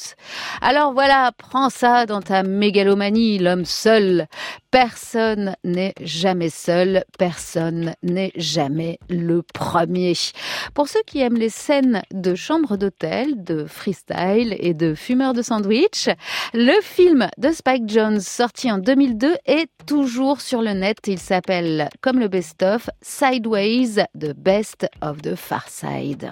Alors 0.62 0.94
voilà, 0.94 1.32
prends 1.38 1.70
ça 1.70 2.08
dans 2.08 2.24
ta 2.24 2.42
mégalomanie, 2.42 3.38
l'homme 3.38 3.66
seul. 3.66 4.26
Personne 4.96 5.58
n'est 5.66 5.94
jamais 6.00 6.50
seul, 6.50 7.04
personne 7.20 7.96
n'est 8.02 8.32
jamais 8.38 8.98
le 9.10 9.42
premier. 9.42 10.14
Pour 10.74 10.88
ceux 10.88 11.02
qui 11.06 11.20
aiment 11.20 11.36
les 11.36 11.50
scènes 11.50 12.02
de 12.14 12.34
chambre 12.34 12.78
d'hôtel, 12.78 13.44
de 13.44 13.66
freestyle 13.66 14.56
et 14.58 14.74
de 14.74 14.96
fumeurs 14.96 15.34
de 15.34 15.42
sandwich, 15.42 16.08
le 16.54 16.82
film 16.82 17.28
de 17.38 17.52
Spike 17.52 17.90
Jones 17.90 18.22
sorti 18.22 18.72
en 18.72 18.78
2002 18.78 19.36
est 19.46 19.68
toujours 19.86 20.40
sur 20.40 20.62
le 20.62 20.72
net. 20.72 21.00
Il 21.08 21.20
s'appelle, 21.20 21.90
comme 22.00 22.22
le 22.22 22.30
best-of, 22.30 22.90
Sideways, 23.02 23.96
The 24.18 24.34
Best 24.34 24.88
of 25.02 25.22
the 25.22 25.36
Far 25.36 25.68
Side. 25.68 26.32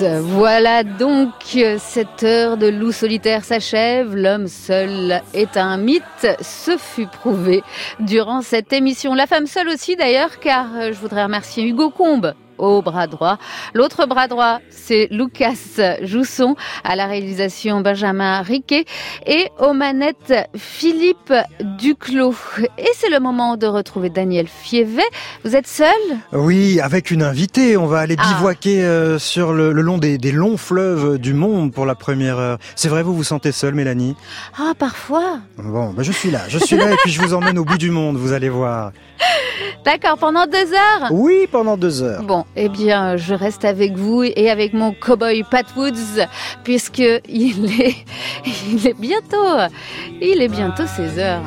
Voilà 0.00 0.84
donc 0.84 1.30
cette 1.78 2.22
heure 2.22 2.56
de 2.56 2.68
loup 2.68 2.92
solitaire 2.92 3.44
s'achève. 3.44 4.14
L'homme 4.14 4.46
seul 4.46 5.22
est 5.34 5.56
un 5.56 5.76
mythe. 5.76 6.26
Ce 6.40 6.76
fut 6.76 7.06
prouvé 7.06 7.62
durant 7.98 8.40
cette 8.40 8.72
émission. 8.72 9.14
La 9.14 9.26
femme 9.26 9.46
seule 9.46 9.68
aussi 9.68 9.96
d'ailleurs, 9.96 10.38
car 10.38 10.66
euh, 10.76 10.92
je 10.92 10.98
voudrais 10.98 11.24
remercier 11.24 11.64
Hugo 11.64 11.90
Combe 11.90 12.34
au 12.58 12.82
bras 12.82 13.06
droit. 13.06 13.38
L'autre 13.74 14.06
bras 14.06 14.28
droit, 14.28 14.60
c'est 14.70 15.08
Lucas 15.10 15.96
Jousson, 16.02 16.56
à 16.84 16.96
la 16.96 17.06
réalisation 17.06 17.80
Benjamin 17.80 18.42
Riquet 18.42 18.84
et 19.26 19.48
aux 19.60 19.72
manettes 19.72 20.34
Philippe 20.56 21.32
Duclos. 21.78 22.34
Et 22.78 22.88
c'est 22.94 23.10
le 23.10 23.20
moment 23.20 23.56
de 23.56 23.66
retrouver 23.66 24.10
Daniel 24.10 24.46
Fievet. 24.48 25.02
Vous 25.44 25.56
êtes 25.56 25.66
seul? 25.66 25.88
Oui, 26.32 26.80
avec 26.80 27.10
une 27.10 27.22
invitée, 27.22 27.76
on 27.76 27.86
va 27.86 27.98
aller 27.98 28.16
bivouaquer 28.16 28.84
euh, 28.84 29.18
sur 29.18 29.52
le, 29.52 29.72
le 29.72 29.82
long 29.82 29.98
des, 29.98 30.18
des 30.18 30.32
longs 30.32 30.56
fleuves 30.56 31.18
du 31.18 31.34
monde 31.34 31.72
pour 31.72 31.86
la 31.86 31.94
première 31.94 32.38
heure. 32.38 32.58
C'est 32.76 32.88
vrai, 32.88 33.02
vous 33.02 33.14
vous 33.14 33.24
sentez 33.24 33.52
seule, 33.52 33.74
Mélanie? 33.74 34.16
Ah, 34.58 34.72
parfois. 34.78 35.38
Bon, 35.56 35.90
bah 35.90 36.02
je 36.02 36.12
suis 36.12 36.30
là, 36.30 36.40
je 36.48 36.58
suis 36.58 36.76
là 36.76 36.92
et 36.92 36.96
puis 37.02 37.12
je 37.12 37.20
vous 37.20 37.34
emmène 37.34 37.58
au 37.58 37.64
bout 37.64 37.78
du 37.78 37.90
monde, 37.90 38.16
vous 38.16 38.32
allez 38.32 38.48
voir. 38.48 38.92
D'accord, 39.84 40.18
pendant 40.18 40.46
deux 40.46 40.72
heures? 40.72 41.08
Oui, 41.10 41.46
pendant 41.50 41.76
deux 41.76 42.02
heures. 42.02 42.22
Bon, 42.22 42.44
eh 42.56 42.68
bien, 42.68 43.16
je 43.16 43.34
reste 43.34 43.64
avec 43.64 43.96
vous 43.96 44.22
et 44.24 44.50
avec 44.50 44.72
mon 44.72 44.92
cowboy 44.92 45.44
Pat 45.48 45.66
Woods, 45.76 46.26
puisque 46.64 46.98
il 46.98 47.80
est, 47.80 47.96
il 48.70 48.86
est 48.86 48.98
bientôt, 48.98 49.58
il 50.20 50.42
est 50.42 50.48
bientôt 50.48 50.86
16 50.86 51.18
heures. 51.18 51.42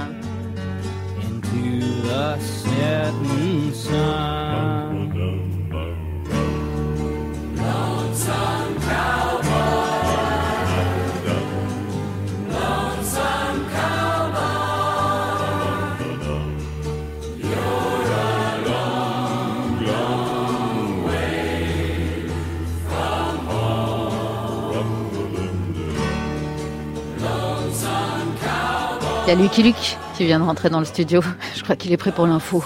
Y 29.31 29.33
a 29.33 29.41
Lucky 29.41 29.63
Luke 29.63 29.97
qui 30.17 30.25
vient 30.25 30.39
de 30.39 30.43
rentrer 30.43 30.69
dans 30.69 30.79
le 30.79 30.85
studio. 30.85 31.21
Je 31.55 31.63
crois 31.63 31.77
qu'il 31.77 31.93
est 31.93 31.97
prêt 31.97 32.11
pour 32.11 32.27
l'info. 32.27 32.63